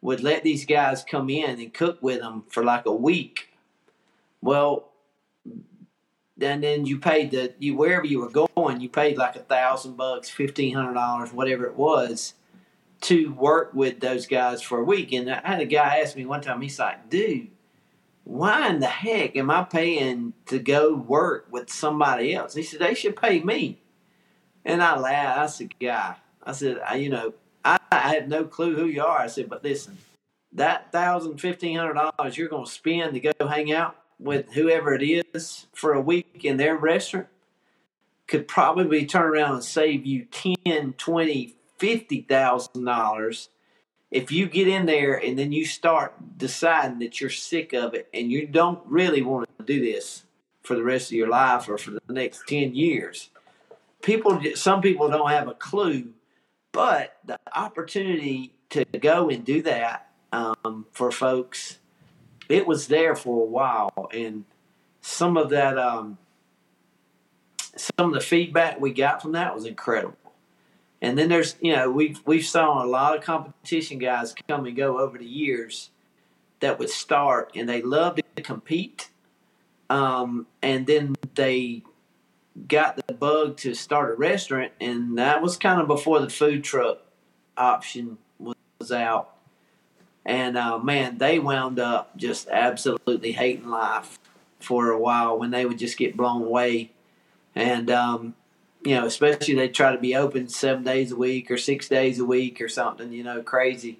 [0.00, 3.50] would let these guys come in and cook with them for like a week.
[4.42, 4.90] Well,
[6.40, 9.96] and then you paid the you wherever you were going, you paid like a thousand
[9.96, 12.34] bucks, fifteen hundred dollars, whatever it was,
[13.02, 15.12] to work with those guys for a week.
[15.12, 17.48] And I had a guy ask me one time, he's like, dude,
[18.24, 22.54] why in the heck am I paying to go work with somebody else?
[22.54, 23.80] He said, they should pay me.
[24.64, 25.38] And I laughed.
[25.38, 29.04] I said, guy, I said, I, you know, I, I have no clue who you
[29.04, 29.18] are.
[29.18, 29.98] I said, but listen,
[30.52, 34.94] that thousand, fifteen hundred dollars you're going to spend to go hang out with whoever
[34.94, 35.02] it
[35.34, 37.28] is for a week in their restaurant
[38.26, 40.26] could probably turn around and save you
[40.64, 43.50] 10, 20, fifty thousand dollars
[44.10, 48.08] if you get in there and then you start deciding that you're sick of it
[48.14, 50.22] and you don't really want to do this
[50.62, 53.30] for the rest of your life or for the next 10 years.
[54.02, 56.10] People some people don't have a clue
[56.72, 61.78] but the opportunity to go and do that um, for folks
[62.48, 64.44] it was there for a while and
[65.00, 66.18] some of that um,
[67.76, 70.16] some of the feedback we got from that was incredible
[71.04, 74.74] and then there's, you know, we've we've saw a lot of competition guys come and
[74.74, 75.90] go over the years
[76.60, 79.10] that would start and they loved to compete,
[79.90, 81.82] um, and then they
[82.68, 86.64] got the bug to start a restaurant, and that was kind of before the food
[86.64, 87.02] truck
[87.54, 89.33] option was out.
[90.26, 94.18] And uh, man, they wound up just absolutely hating life
[94.58, 96.92] for a while when they would just get blown away,
[97.54, 98.34] and um,
[98.84, 102.18] you know, especially they try to be open seven days a week or six days
[102.18, 103.98] a week or something, you know, crazy.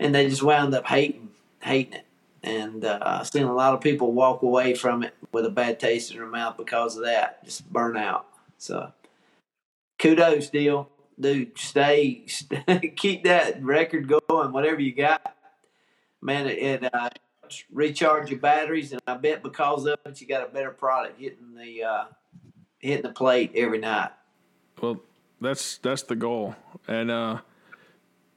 [0.00, 1.30] And they just wound up hating,
[1.62, 2.04] hating it.
[2.42, 5.78] And uh, I've seen a lot of people walk away from it with a bad
[5.78, 8.26] taste in their mouth because of that, just burn out.
[8.58, 8.92] So
[9.98, 10.88] kudos, deal.
[11.20, 15.34] Dude, stay, stay keep that record going, whatever you got.
[16.20, 17.10] Man, it, uh,
[17.72, 21.54] recharge your batteries, and I bet because of it, you got a better product hitting
[21.54, 22.04] the uh,
[22.78, 24.10] hitting the plate every night.
[24.80, 25.00] Well,
[25.40, 26.56] that's that's the goal.
[26.86, 27.40] And uh,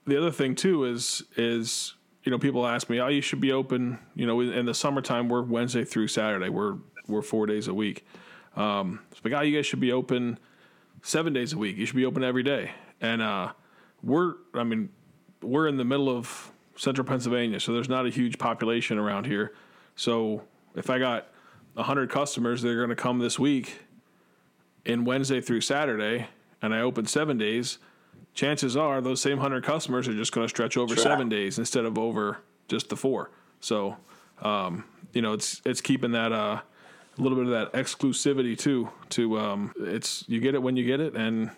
[0.06, 3.52] the other thing too is is you know people ask me, oh, you should be
[3.52, 4.00] open.
[4.16, 6.50] You know, in the summertime we're Wednesday through Saturday.
[6.50, 6.78] We're
[7.08, 8.06] we're four days a week.
[8.56, 10.38] Um, it's like, oh, you guys should be open
[11.02, 11.78] seven days a week.
[11.78, 12.72] You should be open every day.
[13.00, 13.54] And uh,
[14.04, 14.90] we're, I mean,
[15.42, 19.54] we're in the middle of central Pennsylvania, so there's not a huge population around here.
[19.96, 20.44] So
[20.76, 21.28] if I got
[21.78, 23.80] hundred customers, they're going to come this week
[24.86, 26.28] in Wednesday through Saturday,
[26.62, 27.78] and I open seven days,
[28.34, 31.04] chances are those same hundred customers are just going to stretch over Sure.
[31.04, 33.30] seven days instead of over just the four.
[33.60, 33.98] So,
[34.42, 36.62] um, you know, it's it's keeping that uh,
[37.22, 38.90] a little bit of that exclusivity too.
[39.10, 41.52] To um, it's you get it when you get it, and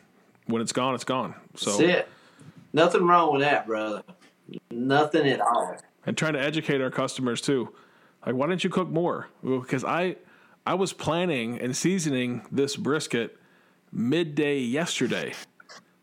[0.47, 1.35] when it's gone, it's gone.
[1.55, 2.09] So That's it.
[2.73, 4.03] Nothing wrong with that, brother.
[4.69, 5.77] Nothing at all.
[6.05, 7.73] and trying to educate our customers too.
[8.25, 9.29] Like, why didn't you cook more?
[9.43, 10.17] Because I,
[10.65, 13.37] I was planning and seasoning this brisket
[13.91, 15.33] midday yesterday.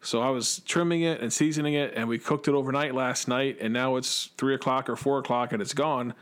[0.03, 3.59] So I was trimming it and seasoning it, and we cooked it overnight last night,
[3.61, 6.15] and now it's three o'clock or four o'clock, and it's gone.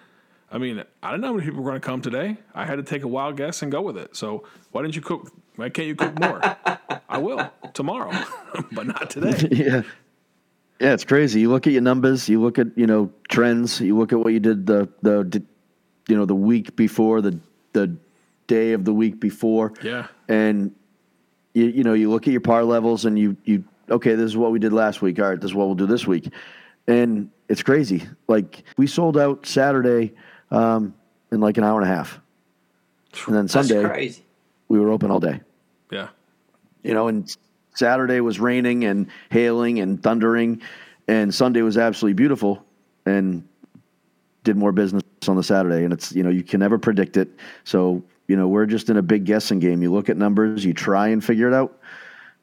[0.51, 2.39] I mean, I didn't know how many people were going to come today.
[2.55, 4.17] I had to take a wild guess and go with it.
[4.17, 5.31] So why didn't you cook?
[5.57, 6.41] Why can't you cook more?
[7.09, 8.13] I will tomorrow,
[8.73, 9.49] but not today.
[9.51, 9.83] yeah.
[10.81, 11.41] Yeah, it's crazy.
[11.41, 14.33] You look at your numbers, you look at, you know, trends, you look at what
[14.33, 15.43] you did the the
[16.09, 17.39] you know, the week before, the
[17.73, 17.97] the
[18.47, 19.75] day of the week before.
[19.83, 20.75] Yeah, And
[21.53, 24.37] you you know, you look at your par levels and you you okay, this is
[24.37, 25.19] what we did last week.
[25.19, 26.33] All right, this is what we'll do this week.
[26.87, 28.05] And it's crazy.
[28.29, 30.15] Like we sold out Saturday
[30.51, 30.95] um,
[31.31, 32.21] in like an hour and a half.
[33.27, 34.25] And then Sunday crazy.
[34.69, 35.41] we were open all day
[35.91, 36.09] yeah.
[36.83, 37.35] you know, and
[37.75, 40.61] Saturday was raining and hailing and thundering,
[41.07, 42.65] and Sunday was absolutely beautiful,
[43.07, 43.47] and
[44.45, 45.85] did more business on the Saturday.
[45.85, 47.29] And it's you know you can never predict it,
[47.65, 49.83] so you know we're just in a big guessing game.
[49.83, 51.79] You look at numbers, you try and figure it out,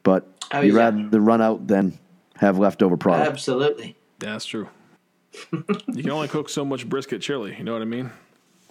[0.03, 0.91] but Oh, you yeah.
[0.91, 1.97] rather run out than
[2.37, 3.31] have leftover product.
[3.31, 3.95] Absolutely.
[4.19, 4.69] That's true.
[5.51, 7.55] You can only cook so much brisket chili.
[7.57, 8.11] You know what I mean?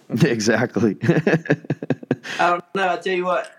[0.21, 0.97] exactly.
[1.03, 2.89] I don't know.
[2.89, 3.51] I tell you what,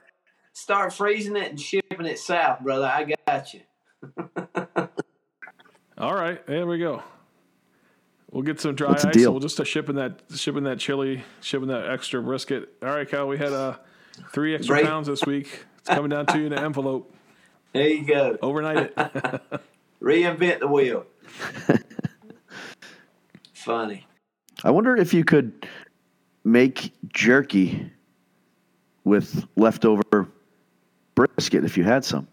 [0.53, 2.87] start freezing it and shipping it south, brother.
[2.87, 3.61] I got you.
[5.99, 7.03] All right, there we go.
[8.31, 9.15] We'll get some dry What's ice.
[9.17, 12.69] We'll just start shipping that, shipping that chili, shipping that extra brisket.
[12.83, 13.77] All right, Kyle, we had uh,
[14.33, 14.87] three extra Break.
[14.87, 15.65] pounds this week.
[15.79, 17.15] It's coming down to you in an envelope.
[17.73, 18.37] There you go.
[18.43, 19.51] Overnight it.
[20.03, 21.07] Reinvent the wheel.
[23.67, 24.07] Funny.
[24.62, 25.67] I wonder if you could
[26.45, 27.91] make jerky
[29.03, 30.29] with leftover
[31.17, 32.29] brisket if you had some.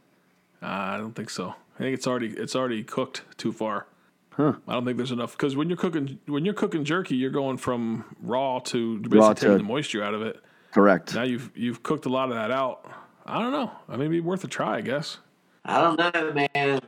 [0.62, 1.56] Uh, I don't think so.
[1.76, 3.88] I think it's already it's already cooked too far.
[4.30, 4.54] Huh.
[4.68, 7.58] I don't think there's enough because when you're cooking when you're cooking jerky, you're going
[7.58, 10.40] from raw to basically Raw taking to- the moisture out of it.
[10.72, 11.16] Correct.
[11.16, 12.88] Now you've you've cooked a lot of that out.
[13.26, 13.72] I don't know.
[13.90, 15.18] I mean, it'd be worth a try, I guess.
[15.66, 16.80] I don't know, man.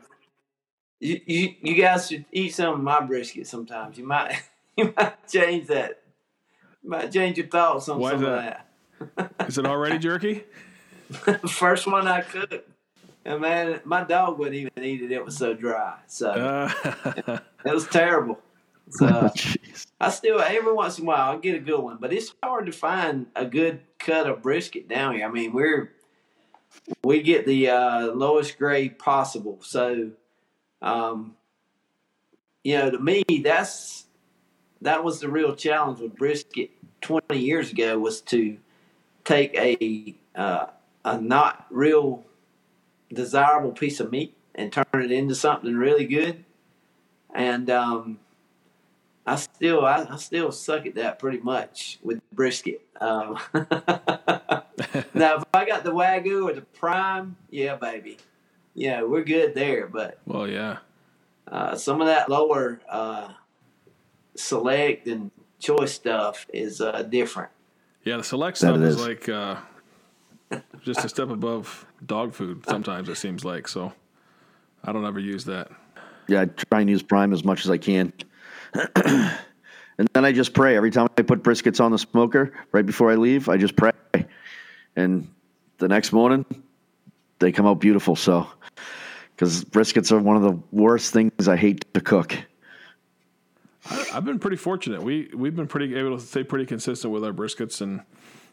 [1.06, 3.98] You, you you guys should eat some of my brisket sometimes.
[3.98, 4.42] You might
[4.78, 6.02] you might change that.
[6.84, 8.68] You might change your thoughts on Why is some that?
[9.18, 10.44] of Is it already jerky?
[11.26, 11.48] that.
[11.50, 12.56] First one I cooked,
[13.24, 15.12] and man, my dog wouldn't even eat it.
[15.12, 15.96] It was so dry.
[16.08, 18.40] So Uh, it was terrible.
[18.90, 19.86] So Jeez.
[20.00, 22.66] I still every once in a while I get a good one, but it's hard
[22.68, 25.28] to find a good cut of brisket down here.
[25.28, 25.92] I mean, we're
[27.04, 30.12] we get the uh, lowest grade possible, so
[30.82, 31.36] um,
[32.64, 34.06] you know, to me, that's
[34.82, 36.72] that was the real challenge with brisket
[37.02, 38.58] twenty years ago was to
[39.24, 40.68] take a uh,
[41.04, 42.24] a not real
[43.14, 46.44] desirable piece of meat and turn it into something really good,
[47.34, 48.20] and um,
[49.26, 52.82] I still I, I still suck at that pretty much with brisket.
[53.00, 53.38] Um,
[55.14, 58.18] now, if I got the wagyu or the prime, yeah, baby,
[58.76, 59.88] yeah, we're good there.
[59.88, 60.78] But well, yeah.
[61.48, 63.30] uh, some of that lower uh,
[64.36, 67.50] select and choice stuff is uh, different.
[68.04, 69.08] Yeah, the select stuff it is is.
[69.08, 69.56] like uh,
[70.84, 72.64] just a step above dog food.
[72.68, 73.94] Sometimes it seems like so.
[74.84, 75.72] I don't ever use that.
[76.28, 78.14] Yeah, I try and use prime as much as I can.
[78.96, 80.76] and then I just pray.
[80.76, 83.92] Every time I put briskets on the smoker, right before I leave, I just pray.
[84.96, 85.28] And
[85.78, 86.46] the next morning,
[87.40, 88.16] they come out beautiful.
[88.16, 88.48] So,
[89.36, 92.36] because briskets are one of the worst things I hate to cook.
[93.90, 95.02] I, I've been pretty fortunate.
[95.04, 98.02] We we've been pretty able to stay pretty consistent with our briskets, and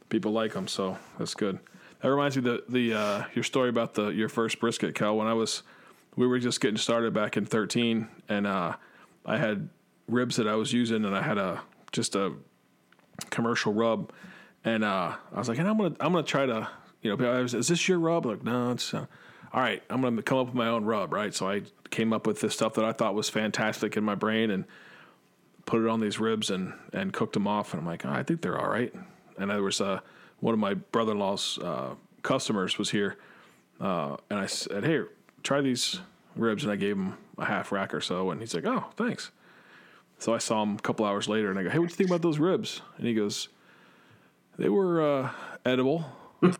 [0.08, 0.68] people like them.
[0.68, 1.58] So that's good.
[2.00, 5.16] That reminds me the the uh, your story about the your first brisket, Kell.
[5.16, 5.62] When I was
[6.16, 8.74] we were just getting started back in thirteen, and uh,
[9.24, 9.68] I had
[10.08, 11.62] ribs that I was using, and I had a
[11.92, 12.32] just a
[13.30, 14.12] commercial rub,
[14.64, 16.68] and uh, I was like, and I'm gonna I'm gonna try to
[17.02, 18.26] you know, people, is this your rub?
[18.26, 18.94] Like, no, it's.
[18.94, 19.06] Uh,
[19.52, 21.34] all right, I'm gonna come up with my own rub, right?
[21.34, 24.50] So I came up with this stuff that I thought was fantastic in my brain,
[24.50, 24.64] and
[25.66, 27.74] put it on these ribs and and cooked them off.
[27.74, 28.94] And I'm like, oh, I think they're all right.
[29.36, 30.00] And there was uh,
[30.40, 33.16] one of my brother-in-law's uh, customers was here,
[33.80, 35.02] uh, and I said, hey,
[35.42, 36.00] try these
[36.36, 39.32] ribs, and I gave him a half rack or so, and he's like, oh, thanks.
[40.18, 41.96] So I saw him a couple hours later, and I go, hey, what do you
[41.96, 42.80] think about those ribs?
[42.96, 43.48] And he goes,
[44.56, 45.30] they were uh,
[45.64, 46.06] edible.
[46.42, 46.56] And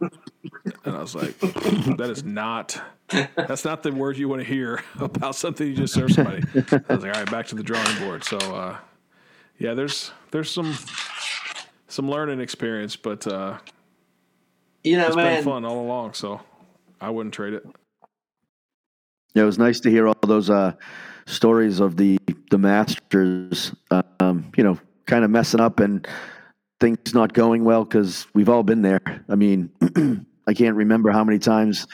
[0.86, 2.80] I was like, that is not.
[3.36, 6.42] That's not the word you want to hear about something you just served somebody.
[6.54, 8.24] I was like, all right, back to the drawing board.
[8.24, 8.76] So, uh,
[9.58, 10.74] yeah, there's there's some
[11.88, 13.58] some learning experience, but uh,
[14.84, 15.36] You know, it's man.
[15.36, 16.14] been fun all along.
[16.14, 16.40] So,
[17.00, 17.66] I wouldn't trade it.
[19.34, 20.72] Yeah, it was nice to hear all those uh,
[21.26, 22.18] stories of the
[22.50, 23.72] the masters,
[24.20, 26.06] um, you know, kind of messing up and
[26.82, 29.00] things not going well because we've all been there.
[29.28, 29.70] I mean,
[30.46, 31.86] I can't remember how many times,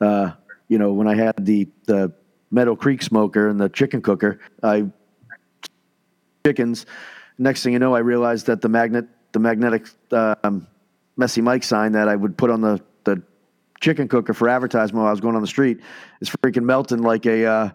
[0.00, 0.30] uh,
[0.68, 2.12] you know, when I had the the
[2.50, 4.86] Meadow Creek smoker and the chicken cooker, I
[6.46, 6.86] chickens.
[7.38, 10.68] Next thing you know, I realized that the magnet, the magnetic um,
[11.16, 13.20] Messy Mike sign that I would put on the the
[13.80, 15.80] chicken cooker for advertisement while I was going on the street
[16.20, 17.70] is freaking melting like a uh,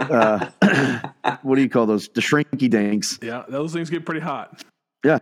[0.00, 1.06] uh,
[1.42, 2.08] what do you call those?
[2.08, 3.20] The shrinky dinks.
[3.22, 4.64] Yeah, those things get pretty hot.
[5.04, 5.20] Yeah.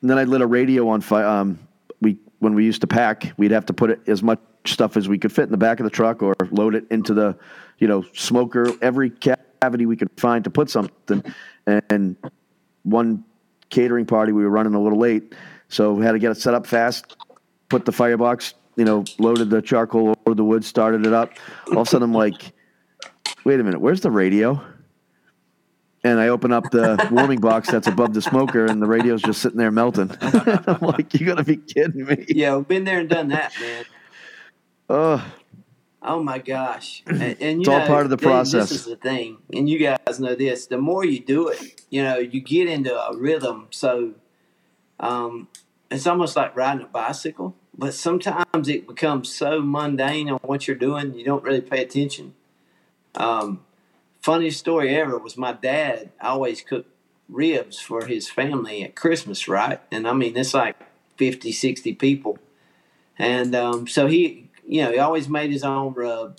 [0.00, 1.26] And then I lit a radio on fire.
[1.26, 1.58] Um,
[2.00, 5.08] we when we used to pack, we'd have to put it as much stuff as
[5.08, 7.36] we could fit in the back of the truck or load it into the,
[7.78, 8.72] you know, smoker.
[8.80, 11.22] Every cavity we could find to put something.
[11.66, 12.16] And
[12.84, 13.24] one
[13.70, 15.34] catering party, we were running a little late,
[15.68, 17.16] so we had to get it set up fast.
[17.68, 21.32] Put the firebox, you know, loaded the charcoal over the wood, started it up.
[21.68, 22.52] All of a sudden, I'm like,
[23.44, 24.62] wait a minute, where's the radio?
[26.10, 29.40] And I open up the warming box that's above the smoker, and the radio's just
[29.42, 30.10] sitting there melting.
[30.20, 32.24] I'm like, you gotta be kidding me!
[32.28, 33.84] Yeah, we've been there and done that, man.
[34.88, 35.32] Oh,
[36.00, 37.02] Oh my gosh!
[37.06, 38.68] And, and you It's all part of the process.
[38.68, 40.66] This is the thing, and you guys know this.
[40.66, 43.66] The more you do it, you know, you get into a rhythm.
[43.70, 44.14] So,
[45.00, 45.48] um,
[45.90, 47.56] it's almost like riding a bicycle.
[47.76, 52.34] But sometimes it becomes so mundane on what you're doing, you don't really pay attention.
[53.14, 53.64] Um,
[54.20, 56.90] funniest story ever was my dad always cooked
[57.28, 59.80] ribs for his family at Christmas, right?
[59.90, 60.76] And I mean, it's like
[61.16, 62.38] 50, 60 people.
[63.18, 66.38] And um, so he, you know, he always made his own rub.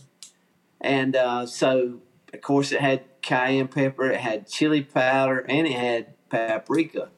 [0.81, 1.99] And uh, so,
[2.33, 7.09] of course, it had cayenne pepper, it had chili powder, and it had paprika.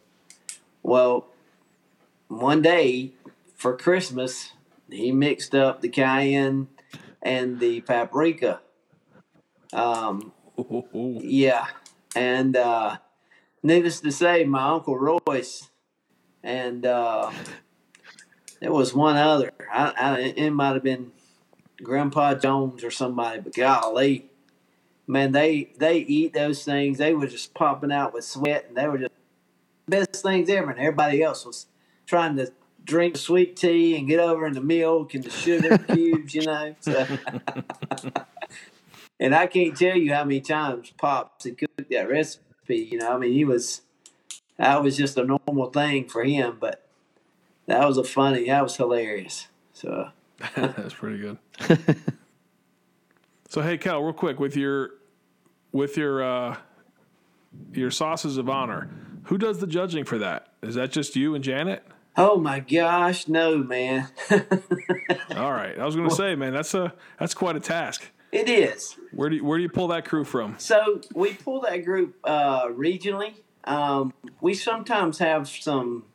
[0.83, 1.27] Well,
[2.27, 3.11] one day
[3.55, 4.53] for Christmas,
[4.89, 6.67] he mixed up the cayenne
[7.21, 8.61] and the paprika.
[9.71, 10.33] Um,
[10.93, 11.67] yeah,
[12.15, 12.97] and uh,
[13.63, 15.69] needless to say, my uncle Royce
[16.43, 17.31] and uh,
[18.59, 19.51] there was one other.
[19.71, 21.11] I, I, it might have been
[21.81, 24.29] Grandpa Jones or somebody, but golly,
[25.07, 26.97] man, they they eat those things.
[26.97, 29.13] They were just popping out with sweat, and they were just
[29.87, 30.71] best things ever.
[30.71, 31.67] And everybody else was
[32.05, 32.51] trying to
[32.83, 36.75] drink sweet tea and get over in the milk and the sugar cubes, you know.
[36.79, 37.07] So.
[39.21, 42.89] and I can't tell you how many times Pops had cooked that recipe.
[42.91, 43.81] You know, I mean, he was
[44.57, 46.87] that was just a normal thing for him, but
[47.67, 49.47] that was a funny, that was hilarious.
[49.73, 50.09] So
[50.55, 51.37] that's pretty good.
[53.47, 54.89] so hey, Kell, real quick with your
[55.71, 56.57] with your uh,
[57.73, 58.89] your sauces of honor,
[59.25, 60.47] who does the judging for that?
[60.63, 61.85] Is that just you and Janet?
[62.17, 64.09] Oh my gosh, no, man.
[64.31, 68.11] All right, I was going to say, man, that's a that's quite a task.
[68.31, 68.95] It is.
[69.11, 70.55] Where do you, where do you pull that crew from?
[70.57, 73.33] So we pull that group uh, regionally.
[73.65, 76.05] Um, we sometimes have some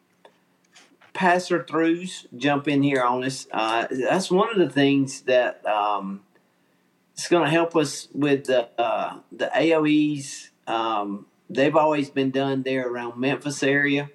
[1.12, 3.47] passer throughs jump in here on us.
[3.53, 6.23] Uh, that's one of the things that um,
[7.12, 10.51] it's going to help us with the uh, the AOEs.
[10.67, 14.11] Um, they've always been done there around Memphis area.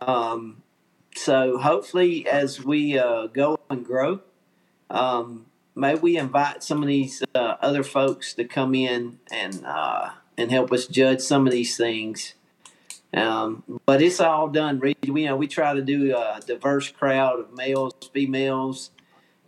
[0.00, 0.62] Um,
[1.14, 4.20] so hopefully, as we uh, go and grow,
[4.90, 10.10] um, maybe we invite some of these uh, other folks to come in and uh,
[10.36, 12.34] and help us judge some of these things.
[13.14, 14.80] Um, but it's all done.
[14.80, 18.90] We, you know, we try to do a diverse crowd of males, females,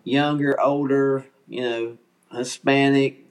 [0.02, 1.98] younger, older, you know,
[2.30, 3.24] Hispanic.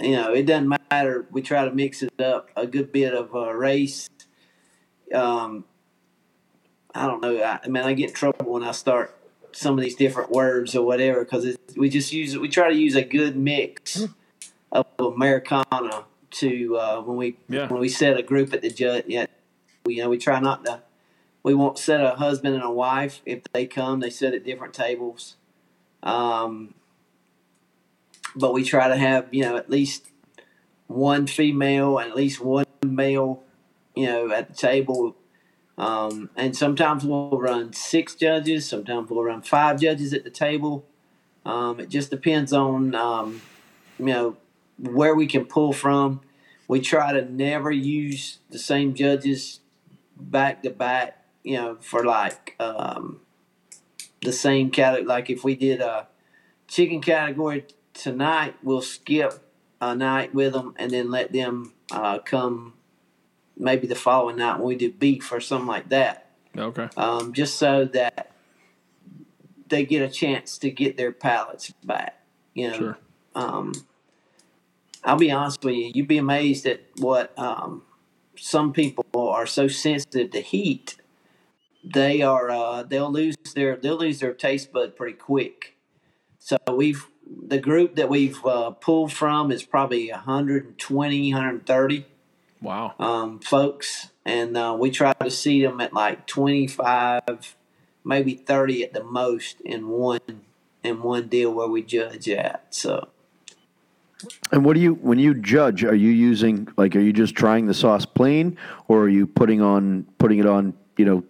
[0.00, 1.26] You know, it doesn't matter.
[1.30, 4.10] We try to mix it up a good bit of uh, race.
[5.14, 5.64] Um,
[6.94, 7.38] I don't know.
[7.42, 9.16] I, I mean, I get in trouble when I start
[9.52, 12.94] some of these different words or whatever because we just use we try to use
[12.94, 14.04] a good mix
[14.72, 17.68] of Americana to uh, when we yeah.
[17.68, 19.04] when we set a group at the judge.
[19.06, 19.26] Yeah,
[19.84, 20.82] we, you know we try not to.
[21.42, 24.00] We won't set a husband and a wife if they come.
[24.00, 25.36] They sit at different tables,
[26.02, 26.74] um,
[28.36, 30.08] but we try to have you know at least
[30.86, 33.42] one female and at least one male,
[33.94, 35.16] you know, at the table
[35.78, 40.86] um, and sometimes we'll run six judges, sometimes we'll run five judges at the table.
[41.44, 43.42] Um, it just depends on, um,
[43.98, 44.36] you know,
[44.78, 46.20] where we can pull from.
[46.68, 49.60] We try to never use the same judges
[50.16, 53.20] back to back, you know, for like um,
[54.20, 55.06] the same category.
[55.06, 56.08] Like if we did a
[56.68, 59.34] chicken category tonight, we'll skip
[59.80, 62.74] a night with them and then let them uh, come
[63.56, 66.30] maybe the following night when we do beef or something like that.
[66.56, 66.88] Okay.
[66.96, 68.32] Um, just so that
[69.68, 72.22] they get a chance to get their palates back.
[72.54, 72.76] You know.
[72.76, 72.98] Sure.
[73.34, 73.72] Um,
[75.04, 75.90] I'll be honest with you.
[75.94, 77.82] You'd be amazed at what um,
[78.36, 80.96] some people are so sensitive to heat.
[81.82, 82.50] They are.
[82.50, 83.76] Uh, they'll lose their.
[83.76, 85.76] They'll lose their taste bud pretty quick.
[86.38, 87.06] So we've
[87.46, 92.06] the group that we've uh, pulled from is probably 120, 130
[92.62, 92.94] Wow.
[92.98, 97.56] Um, folks, and uh, we try to see them at like 25,
[98.04, 100.20] maybe 30 at the most in one
[100.82, 102.66] in one deal where we judge at.
[102.70, 103.08] So.
[104.52, 105.82] And what do you when you judge?
[105.82, 108.56] Are you using like are you just trying the sauce plain,
[108.86, 111.24] or are you putting on putting it on you know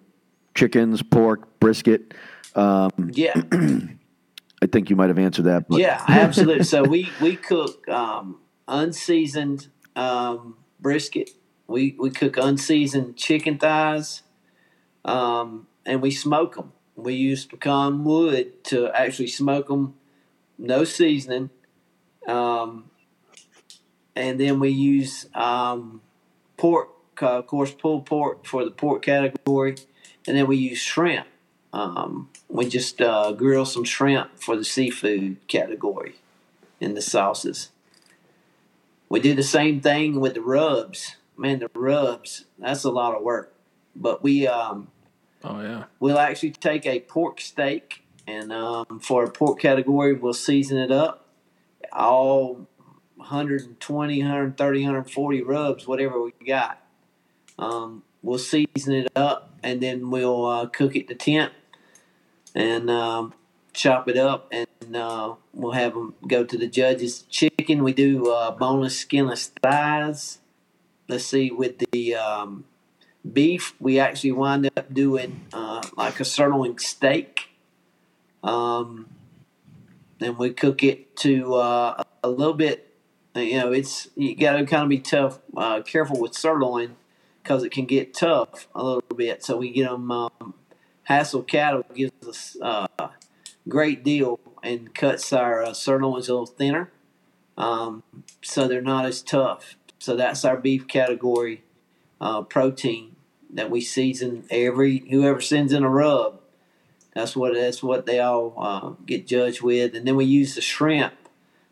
[0.55, 2.13] chickens, pork, brisket?
[2.55, 3.33] Um, yeah.
[4.63, 5.69] I think you might have answered that.
[5.69, 5.81] But.
[5.81, 6.65] Yeah, absolutely.
[6.65, 11.31] so we we cook um, unseasoned um, brisket.
[11.67, 14.23] We we cook unseasoned chicken thighs,
[15.05, 16.73] um, and we smoke them.
[16.97, 19.95] We use pecan wood to actually smoke them,
[20.59, 21.51] no seasoning,
[22.27, 22.91] um,
[24.15, 26.03] and then we use um,
[26.57, 26.91] pork,
[27.23, 29.77] uh, of course, pulled pork for the pork category,
[30.27, 31.27] and then we use shrimp.
[31.73, 36.17] Um, we just uh, grill some shrimp for the seafood category
[36.81, 37.72] in the sauces.
[39.13, 41.17] We did the same thing with the rubs.
[41.37, 43.55] Man, the rubs, that's a lot of work.
[43.95, 44.89] But we um
[45.45, 45.85] Oh yeah.
[46.01, 50.91] We'll actually take a pork steak and um, for a pork category we'll season it
[50.91, 51.27] up.
[51.93, 52.67] All
[53.17, 56.81] 120, 130, 140 rubs, whatever we got.
[57.59, 61.53] Um, we'll season it up and then we'll uh, cook it to temp
[62.55, 63.35] and um,
[63.75, 67.25] chop it up and uh, we'll have them go to the judges.
[67.29, 70.39] Chicken, we do uh, boneless, skinless thighs.
[71.09, 72.65] Let's see, with the um,
[73.31, 77.49] beef, we actually wind up doing uh, like a sirloin steak.
[78.43, 79.09] Um,
[80.21, 82.95] and we cook it to uh, a little bit.
[83.35, 86.97] You know, it's you got to kind of be tough, uh, careful with sirloin
[87.43, 89.43] because it can get tough a little bit.
[89.43, 90.11] So we get them.
[90.11, 90.55] Um,
[91.05, 93.11] Hassel Cattle gives us uh, a
[93.69, 96.91] great deal and cuts our uh, sirloins a little thinner,
[97.63, 98.03] um,
[98.43, 99.77] so they're not as tough.
[99.99, 101.63] So that's our beef category
[102.21, 103.15] uh, protein
[103.51, 106.41] that we season every whoever sends in a rub.
[107.15, 110.61] That's what that's what they all uh, get judged with, and then we use the
[110.61, 111.15] shrimp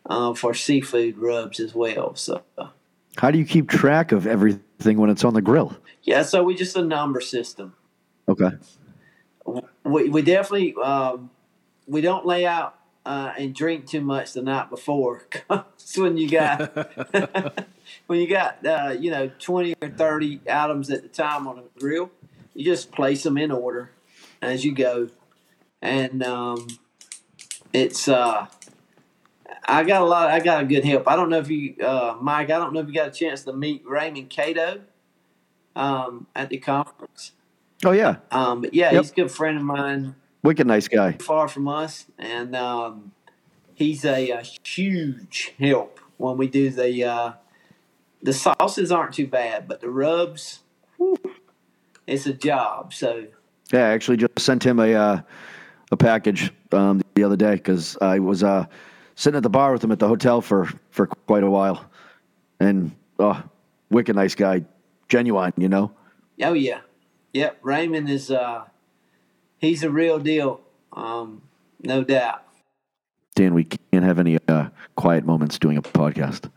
[0.06, 2.14] uh, for seafood rubs as well.
[2.14, 2.42] So
[3.16, 5.76] How do you keep track of everything when it's on the grill?
[6.02, 7.74] yeah, so we just a number system.
[8.28, 8.50] Okay.
[9.84, 11.30] we, we definitely um,
[11.88, 12.76] we don't lay out
[13.10, 15.24] uh, and drink too much the night before.
[15.48, 16.72] 'Cause when you got
[18.06, 21.80] when you got uh, you know twenty or thirty items at the time on a
[21.80, 22.10] grill,
[22.54, 23.90] you just place them in order
[24.40, 25.08] as you go,
[25.82, 26.68] and um,
[27.72, 28.46] it's uh,
[29.66, 30.30] I got a lot.
[30.30, 31.08] I got a good help.
[31.08, 32.50] I don't know if you, uh, Mike.
[32.50, 34.82] I don't know if you got a chance to meet Raymond Cato
[35.74, 37.32] um, at the conference.
[37.84, 39.02] Oh yeah, Um, but yeah, Yep.
[39.02, 41.12] he's a good friend of mine wicked nice guy.
[41.12, 43.12] far from us, and um,
[43.74, 47.32] he's a, a huge help when we do the uh,
[48.22, 50.60] the sauces aren't too bad, but the rubs,
[50.96, 51.18] whew,
[52.06, 52.92] it's a job.
[52.92, 53.26] So
[53.72, 55.20] Yeah, I actually just sent him a uh,
[55.90, 58.66] a package um, the other day because I was uh,
[59.14, 61.84] sitting at the bar with him at the hotel for for quite a while,
[62.58, 63.42] and oh,
[63.90, 64.64] wicked nice guy,
[65.08, 65.92] genuine, you know.
[66.42, 66.80] oh yeah,
[67.32, 67.58] yep.
[67.62, 68.64] Raymond is uh,
[69.60, 70.60] he's a real deal,
[70.92, 71.42] um,
[71.82, 72.42] no doubt.
[73.36, 76.50] Dan, we can't have any uh, quiet moments doing a podcast.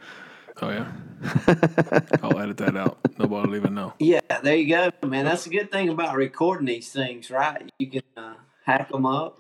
[0.62, 0.92] Oh yeah.
[2.22, 2.98] I'll edit that out.
[3.18, 3.94] Nobody will even know.
[4.00, 5.24] Yeah, there you go, man.
[5.26, 7.72] That's a good thing about recording these things, right?
[7.80, 8.34] You can uh,
[8.66, 9.40] hack them up.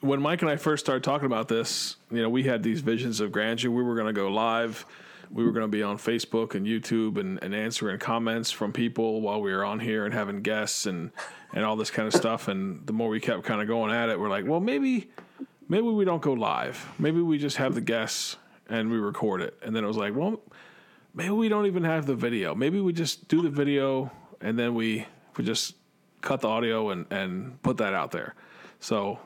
[0.00, 3.18] when Mike and I first started talking about this, you know, we had these visions
[3.18, 3.70] of grandeur.
[3.72, 4.86] We were going to go live.
[5.30, 9.20] We were going to be on Facebook and YouTube and, and answering comments from people
[9.20, 11.10] while we were on here and having guests and,
[11.52, 12.48] and all this kind of stuff.
[12.48, 15.10] And the more we kept kind of going at it, we're like, well, maybe
[15.68, 16.86] maybe we don't go live.
[16.98, 18.36] Maybe we just have the guests
[18.68, 19.54] and we record it.
[19.62, 20.40] And then it was like, well,
[21.14, 22.54] maybe we don't even have the video.
[22.54, 24.10] Maybe we just do the video
[24.40, 25.06] and then we
[25.36, 25.74] we just
[26.20, 28.34] cut the audio and, and put that out there.
[28.80, 29.18] So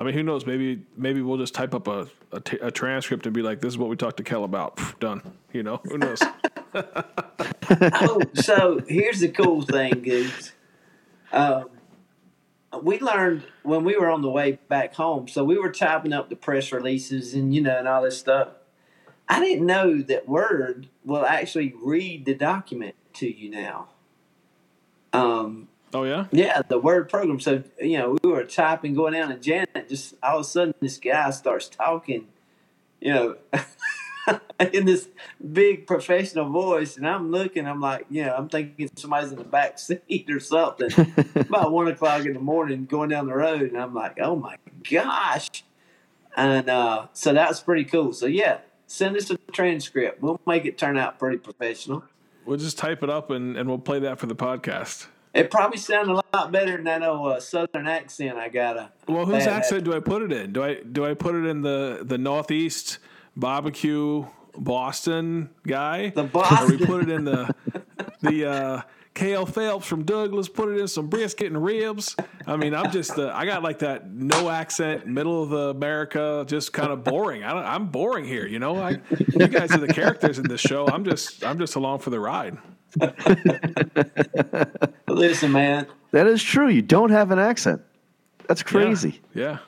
[0.00, 0.46] I mean, who knows?
[0.46, 3.72] Maybe maybe we'll just type up a, a, t- a transcript and be like, "This
[3.72, 5.22] is what we talked to Kell about." Pff, done.
[5.52, 6.22] You know, who knows?
[6.74, 10.52] oh, so here's the cool thing, Goose.
[11.32, 11.70] Um,
[12.82, 15.26] we learned when we were on the way back home.
[15.26, 18.48] So we were typing up the press releases and you know and all this stuff.
[19.28, 23.88] I didn't know that Word will actually read the document to you now.
[25.12, 27.40] Um, oh yeah, yeah, the Word program.
[27.40, 30.74] So you know we were typing, going down, and Janet just all of a sudden
[30.80, 32.28] this guy starts talking.
[33.00, 33.36] You know.
[34.72, 35.08] in this
[35.52, 39.44] big professional voice, and I'm looking, I'm like, you know, I'm thinking somebody's in the
[39.44, 40.90] back seat or something.
[41.34, 44.56] About one o'clock in the morning, going down the road, and I'm like, oh my
[44.90, 45.64] gosh!
[46.36, 48.12] And uh, so that was pretty cool.
[48.12, 50.20] So yeah, send us a transcript.
[50.20, 52.04] We'll make it turn out pretty professional.
[52.44, 55.06] we'll just type it up and, and we'll play that for the podcast.
[55.38, 58.76] It probably sounded a lot better than that old uh, southern accent I got.
[58.76, 60.52] A Well, whose accent do I put it in?
[60.52, 62.98] Do I do I put it in the the Northeast
[63.36, 66.10] barbecue Boston guy?
[66.10, 67.54] The Or we put it in the
[68.22, 68.82] the uh,
[69.18, 70.48] Kell Phelps from Douglas.
[70.48, 72.14] Put it in some brisket and ribs.
[72.46, 76.44] I mean, I'm just uh, I got like that no accent, middle of the America,
[76.46, 77.42] just kind of boring.
[77.42, 78.46] I don't, I'm boring here.
[78.46, 80.86] You know, I, you guys are the characters in this show.
[80.86, 82.58] I'm just I'm just along for the ride.
[85.08, 85.86] Listen, man.
[86.12, 86.68] That is true.
[86.68, 87.82] You don't have an accent.
[88.46, 88.66] That's Yeah.
[88.68, 89.20] crazy.
[89.34, 89.58] Yeah.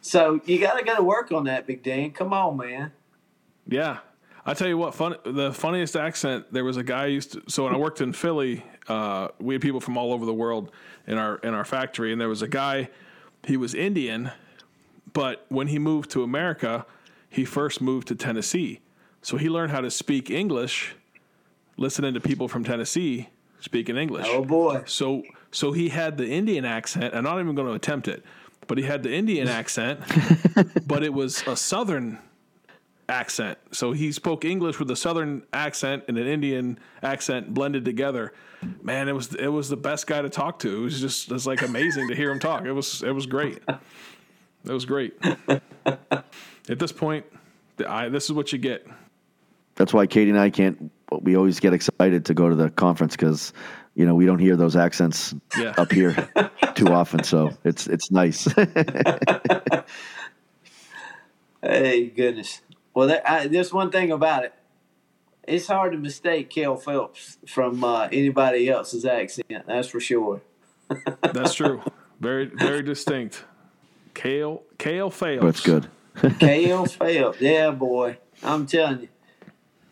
[0.00, 2.10] So you got to go to work on that, Big Dan.
[2.12, 2.92] Come on, man.
[3.68, 3.98] Yeah.
[4.44, 6.52] I tell you what, fun, the funniest accent.
[6.52, 7.42] There was a guy I used to.
[7.48, 10.70] So when I worked in Philly, uh, we had people from all over the world
[11.08, 12.88] in our in our factory, and there was a guy.
[13.44, 14.30] He was Indian,
[15.12, 16.86] but when he moved to America,
[17.28, 18.80] he first moved to Tennessee.
[19.20, 20.94] So he learned how to speak English,
[21.76, 23.28] listening to people from Tennessee
[23.60, 24.26] speaking English.
[24.28, 24.82] Oh boy.
[24.86, 27.14] So so he had the Indian accent.
[27.14, 28.24] I'm not even going to attempt it,
[28.66, 30.00] but he had the Indian accent,
[30.86, 32.18] but it was a southern
[33.08, 33.58] accent.
[33.72, 38.32] So he spoke English with a southern accent and an Indian accent blended together.
[38.82, 40.76] Man, it was it was the best guy to talk to.
[40.76, 42.64] It was just it was like amazing to hear him talk.
[42.64, 43.62] It was it was great.
[43.68, 45.14] It was great.
[46.68, 47.24] At this point,
[47.86, 48.86] I, this is what you get.
[49.76, 50.90] That's why Katie and I can't.
[51.22, 53.52] We always get excited to go to the conference because
[53.94, 55.74] you know we don't hear those accents Yeah.
[55.78, 56.28] up here
[56.74, 57.22] too often.
[57.24, 58.48] So it's it's nice.
[61.62, 62.60] Hey, goodness.
[62.94, 64.52] Well, that, I, there's one thing about it.
[65.48, 69.46] It's hard to mistake Kell Phelps from uh, anybody else's accent.
[69.66, 70.42] That's for sure.
[71.22, 71.82] That's true.
[72.20, 73.44] Very very distinct.
[74.14, 75.42] Kale Kale fails.
[75.42, 75.88] That's good.
[76.40, 78.18] Kell Phelps, yeah, boy.
[78.42, 79.08] I'm telling you,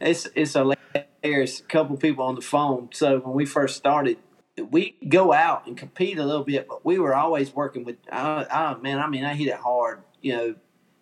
[0.04, 1.60] it's it's hilarious.
[1.60, 2.90] A couple people on the phone.
[2.92, 4.18] So when we first started,
[4.70, 7.96] we go out and compete a little bit, but we were always working with.
[8.10, 10.02] Uh, man, I mean, I hit it hard.
[10.20, 10.54] You know,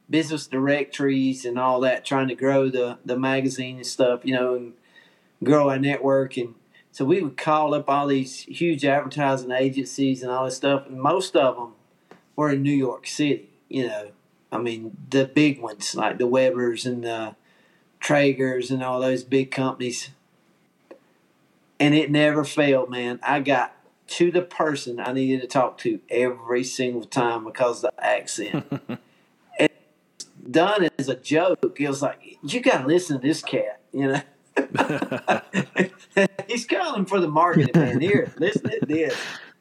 [0.08, 4.20] business directories and all that, trying to grow the the magazine and stuff.
[4.24, 4.72] You know, and
[5.42, 6.54] grow our network and.
[6.94, 11.00] So we would call up all these huge advertising agencies and all this stuff, and
[11.00, 11.72] most of them
[12.36, 13.48] were in New York City.
[13.70, 14.10] You know,
[14.52, 17.34] I mean, the big ones like the Webers and the
[18.02, 20.10] Traegers and all those big companies.
[21.78, 23.20] And it never failed, man.
[23.22, 23.74] I got
[24.08, 28.66] to the person I needed to talk to every single time because of the accent.
[29.58, 29.70] and
[30.50, 31.76] done as a joke.
[31.80, 34.22] It was like, you got to listen to this cat, you know?
[36.46, 38.00] He's calling for the marketing man.
[38.00, 39.16] Here, listen at this.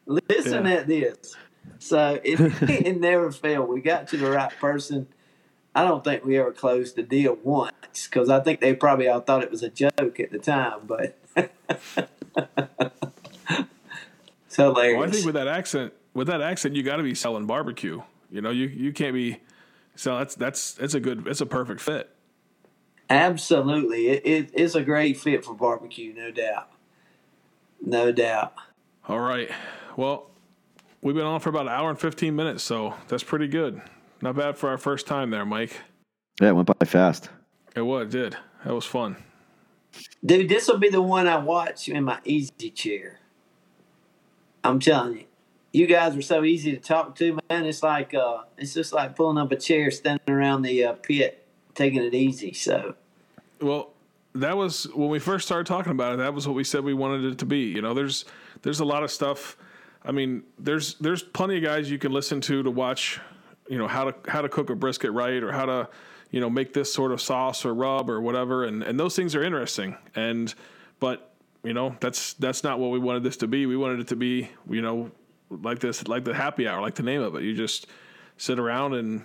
[0.05, 0.71] Listen Yeah.
[0.73, 1.35] at this.
[1.79, 2.39] So it,
[2.69, 3.69] it never failed.
[3.69, 5.07] We got to the right person.
[5.73, 9.21] I don't think we ever closed the deal once because I think they probably all
[9.21, 10.81] thought it was a joke at the time.
[10.85, 11.17] But
[14.45, 14.97] it's hilarious.
[14.99, 18.01] Well, I think with that accent, with that accent, you got to be selling barbecue.
[18.29, 19.39] You know, you you can't be.
[19.95, 22.09] So that's that's it's a good it's a perfect fit.
[23.09, 26.69] Absolutely, it, it, it's a great fit for barbecue, no doubt.
[27.81, 28.53] No doubt.
[29.09, 29.51] All right.
[29.97, 30.29] Well,
[31.01, 33.81] we've been on for about an hour and fifteen minutes, so that's pretty good.
[34.21, 35.75] Not bad for our first time there, Mike.
[36.39, 37.29] Yeah, it went by fast.
[37.75, 38.37] It was it did.
[38.65, 39.15] That was fun.
[40.23, 43.19] Dude, this will be the one I watch in my easy chair.
[44.63, 45.25] I'm telling you.
[45.73, 47.65] You guys were so easy to talk to, man.
[47.65, 51.45] It's like uh it's just like pulling up a chair, standing around the uh, pit,
[51.73, 52.53] taking it easy.
[52.53, 52.95] So
[53.59, 53.93] Well,
[54.35, 56.17] that was when we first started talking about it.
[56.17, 57.59] That was what we said we wanted it to be.
[57.59, 58.25] You know, there's
[58.61, 59.57] there's a lot of stuff.
[60.03, 63.19] I mean, there's there's plenty of guys you can listen to to watch.
[63.71, 65.87] You know how to how to cook a brisket right, or how to
[66.29, 69.33] you know make this sort of sauce or rub or whatever, and and those things
[69.33, 69.95] are interesting.
[70.13, 70.53] And
[70.99, 71.31] but
[71.63, 73.65] you know that's that's not what we wanted this to be.
[73.65, 75.09] We wanted it to be you know
[75.49, 77.43] like this like the happy hour, like the name of it.
[77.43, 77.87] You just
[78.35, 79.23] sit around and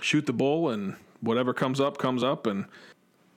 [0.00, 2.64] shoot the bull, and whatever comes up comes up, and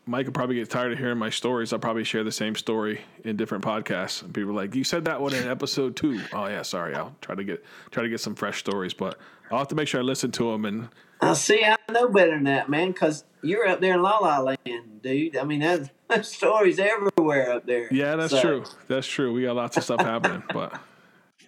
[0.09, 1.71] Mike will probably get tired of hearing my stories.
[1.71, 4.23] I'll probably share the same story in different podcasts.
[4.23, 6.19] And people are like, "You said that one in episode two.
[6.33, 6.95] Oh yeah, sorry.
[6.95, 9.17] I'll try to get try to get some fresh stories, but
[9.51, 10.65] I'll have to make sure I listen to them.
[10.65, 10.89] And
[11.21, 11.63] I see.
[11.63, 12.91] I know better than that, man.
[12.91, 15.37] Because you're up there in La La Land, dude.
[15.37, 17.87] I mean, that's, that stories everywhere up there.
[17.91, 18.63] yeah, that's So, true.
[18.87, 19.31] That's true.
[19.31, 20.79] We got lots of stuff happening, but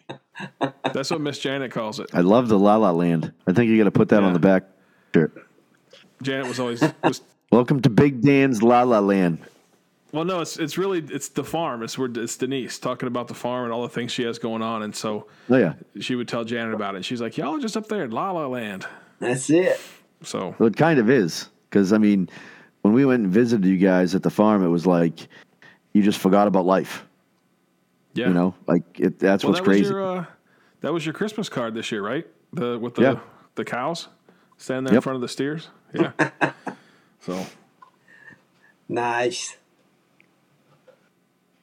[0.94, 2.10] that's what Miss Janet calls it.
[2.14, 3.34] I love the La La Land.
[3.48, 4.28] I think you got to put that Yeah.
[4.28, 4.64] on the back
[5.16, 5.48] shirt.
[6.22, 7.22] Janet was always was,
[7.52, 9.40] Welcome to Big Dan's La La Land.
[10.14, 11.84] well, no, it's it's really it's the farm.
[11.84, 14.61] It's where it's Denise talking about the farm and all the things she has going
[14.61, 16.98] on, and so Oh yeah, she would tell Janet about it.
[16.98, 18.86] And she's like, "Y'all are just up there in La La Land."
[19.19, 19.80] That's it.
[20.23, 22.30] So well, it kind of is because I mean,
[22.84, 25.28] when we went and visited you guys at the farm, it was like
[25.94, 27.03] you just forgot about life.
[28.14, 29.82] yeah, You know, like it, that's Well, what's that crazy.
[29.84, 30.26] was your uh,
[30.80, 32.26] that was your Christmas card this year, right?
[32.53, 33.19] The with the Yeah.
[33.56, 34.07] the cows
[34.57, 35.68] standing there in front of the steers.
[35.94, 36.11] Yeah.
[37.22, 37.45] So
[38.91, 39.57] Nice.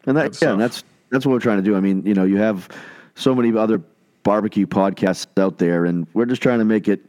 [0.07, 1.77] And that, yeah, and that's that's what we're trying to do.
[1.77, 2.69] I mean, you know, you have
[3.15, 3.83] so many other
[4.23, 7.05] barbecue podcasts out there, and we're just trying to make it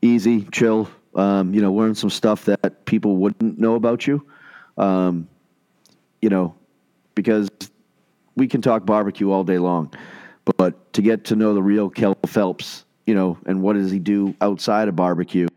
[0.00, 0.88] easy, chill.
[1.14, 4.26] Um, you know, learn some stuff that people wouldn't know about you.
[4.78, 5.28] Um,
[6.22, 6.54] you know,
[7.14, 7.50] because
[8.34, 9.92] we can talk barbecue all day long,
[10.56, 13.98] but to get to know the real Kell Phelps, you know, and what does he
[13.98, 15.48] do outside of barbecue?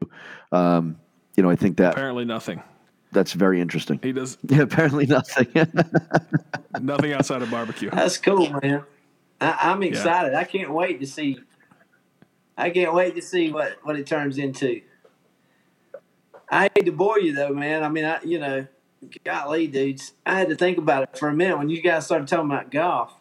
[0.52, 0.98] Um,
[1.36, 2.62] you know, I think that apparently nothing.
[3.12, 4.00] that's very interesting.
[4.02, 5.48] He does Yeah, apparently nothing.
[6.82, 7.90] nothing outside of barbecue.
[7.90, 8.84] That's cool, man.
[9.40, 10.34] I, I'm excited.
[10.34, 11.40] I can't wait to see.
[12.58, 14.82] I can't wait to see what what it turns into.
[16.50, 17.84] I hate to bore you though, man.
[17.84, 18.68] I mean, I you know,
[19.24, 22.28] golly, dudes, I had to think about it for a minute when you guys started
[22.28, 23.14] talking about golf.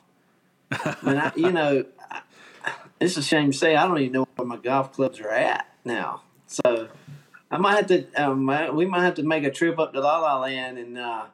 [1.02, 2.22] and I, you know, I,
[3.00, 5.66] it's a shame to say I don't even know where my golf clubs are at
[5.84, 6.22] now.
[6.46, 6.88] So
[7.50, 8.06] I might have to.
[8.14, 11.26] Um, we might have to make a trip up to La La Land and uh,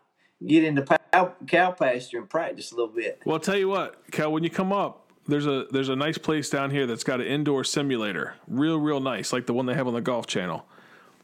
[0.45, 3.21] get into cow, cow pasture and practice a little bit.
[3.25, 4.33] Well, I'll tell you what, Kell.
[4.33, 7.27] When you come up, there's a there's a nice place down here that's got an
[7.27, 10.67] indoor simulator, real real nice, like the one they have on the Golf Channel,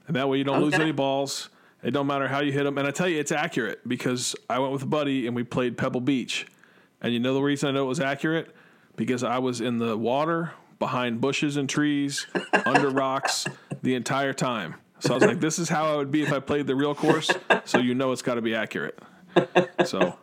[0.07, 0.65] and that way you don't okay.
[0.65, 1.49] lose any balls.
[1.83, 4.61] It don't matter how you hit them, and I tell you, it's accurate because I
[4.61, 6.47] went with a buddy and we played Pebble Beach,
[7.01, 8.55] and you know the reason I know it was accurate
[8.95, 12.27] because I was in the water behind bushes and trees,
[12.67, 13.47] under rocks
[13.83, 14.75] the entire time.
[15.03, 16.95] So I was like, this is how I would be if I played the real
[16.95, 17.29] course.
[17.65, 18.97] So you know it's got to be accurate.
[19.85, 20.17] So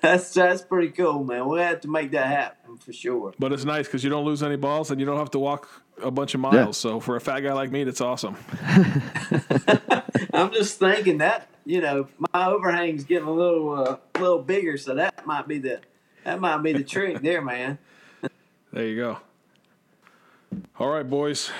[0.00, 1.46] that's that's pretty cool, man.
[1.46, 3.34] We'll have to make that happen for sure.
[3.38, 5.68] But it's nice because you don't lose any balls and you don't have to walk
[6.02, 6.84] a bunch of miles.
[6.84, 6.90] Yeah.
[6.90, 8.36] So for a fat guy like me, that's awesome.
[10.32, 14.96] I'm just thinking that you know my overhang's getting a little uh, little bigger, so
[14.96, 15.80] that might be the
[16.24, 17.78] that might be the trick there, man.
[18.72, 19.18] There you go.
[20.78, 21.50] All right, boys.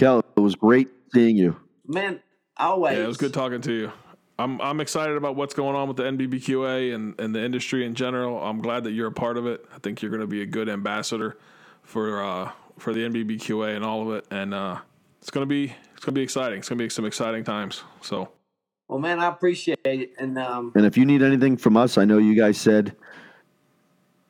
[0.00, 1.54] Kell, it was great seeing you.
[1.86, 2.20] Man,
[2.56, 2.96] always.
[2.96, 3.92] Yeah, it was good talking to you.
[4.38, 7.94] I'm I'm excited about what's going on with the NBBQA and, and the industry in
[7.94, 8.42] general.
[8.42, 9.62] I'm glad that you're a part of it.
[9.74, 11.36] I think you're going to be a good ambassador
[11.82, 14.78] for uh, for the NBBQA and all of it, and uh,
[15.20, 15.64] it's going to be
[15.94, 16.60] it's going to be exciting.
[16.60, 17.82] It's going to be some exciting times.
[18.00, 18.30] So,
[18.88, 22.06] well, man, I appreciate it, and um, and if you need anything from us, I
[22.06, 22.96] know you guys said,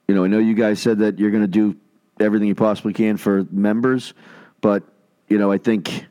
[0.09, 1.77] you know, I know you guys said that you're going to do
[2.19, 4.15] everything you possibly can for members,
[4.63, 4.83] but
[5.31, 6.07] you know, I think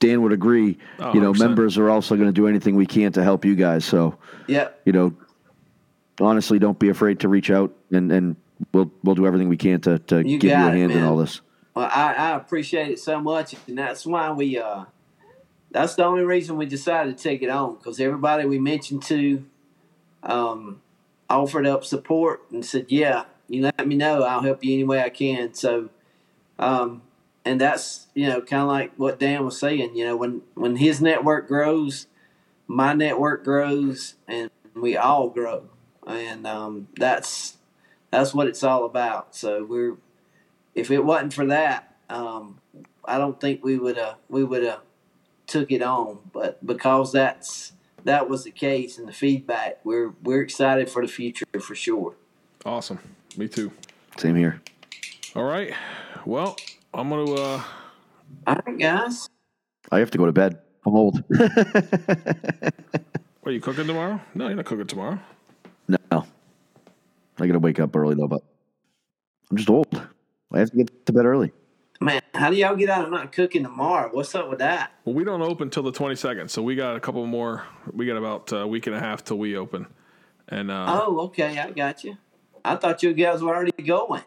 [0.00, 0.78] Dan would agree.
[0.98, 1.38] Oh, you know, 100%.
[1.38, 3.84] members are also going to do anything we can to help you guys.
[3.84, 4.18] So,
[4.48, 5.14] yeah, you know,
[6.20, 8.36] honestly, don't be afraid to reach out, and and
[8.72, 11.04] we'll we'll do everything we can to to you give you a hand it, in
[11.04, 11.40] all this.
[11.74, 14.84] Well, I, I appreciate it so much, and that's why we uh,
[15.70, 19.44] that's the only reason we decided to take it on because everybody we mentioned to,
[20.22, 20.80] um,
[21.28, 25.02] offered up support and said, yeah, you let me know, I'll help you any way
[25.02, 25.54] I can.
[25.54, 25.90] So,
[26.58, 27.02] um,
[27.48, 29.96] and that's you know kind of like what Dan was saying.
[29.96, 32.06] You know, when when his network grows,
[32.66, 35.64] my network grows, and we all grow,
[36.06, 37.56] and um, that's
[38.10, 39.34] that's what it's all about.
[39.34, 39.96] So we're
[40.74, 42.60] if it wasn't for that, um,
[43.02, 44.82] I don't think we would have we would have
[45.46, 46.18] took it on.
[46.34, 47.72] But because that's
[48.04, 52.14] that was the case and the feedback, we're we're excited for the future for sure.
[52.66, 52.98] Awesome.
[53.38, 53.72] Me too.
[54.18, 54.60] Same here.
[55.34, 55.72] All right.
[56.26, 56.56] Well,
[56.94, 57.32] I'm gonna.
[57.32, 57.62] uh
[58.46, 59.28] All right, guys.
[59.90, 60.58] I have to go to bed.
[60.86, 61.22] I'm old.
[63.44, 64.20] Are you cooking tomorrow?
[64.34, 65.18] No, you're not cooking tomorrow.
[65.88, 65.98] No.
[67.40, 68.42] I gotta wake up early though, but
[69.50, 70.02] I'm just old.
[70.52, 71.52] I have to get to bed early.
[72.00, 74.08] Man, how do y'all get out of not cooking tomorrow?
[74.12, 74.92] What's up with that?
[75.04, 77.64] Well, we don't open till the 22nd, so we got a couple more.
[77.92, 79.86] We got about a week and a half till we open.
[80.48, 82.16] And uh, oh, okay, I got you.
[82.64, 84.22] I thought you guys were already going.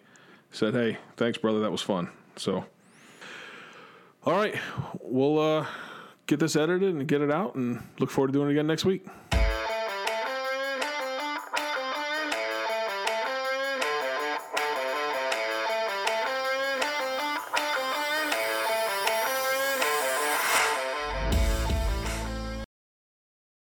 [0.51, 1.59] said, "Hey, thanks, brother.
[1.59, 2.65] That was fun." So
[4.25, 4.55] all right.
[5.01, 5.67] We'll uh,
[6.25, 8.83] get this edited and get it out and look forward to doing it again next
[8.83, 9.05] week.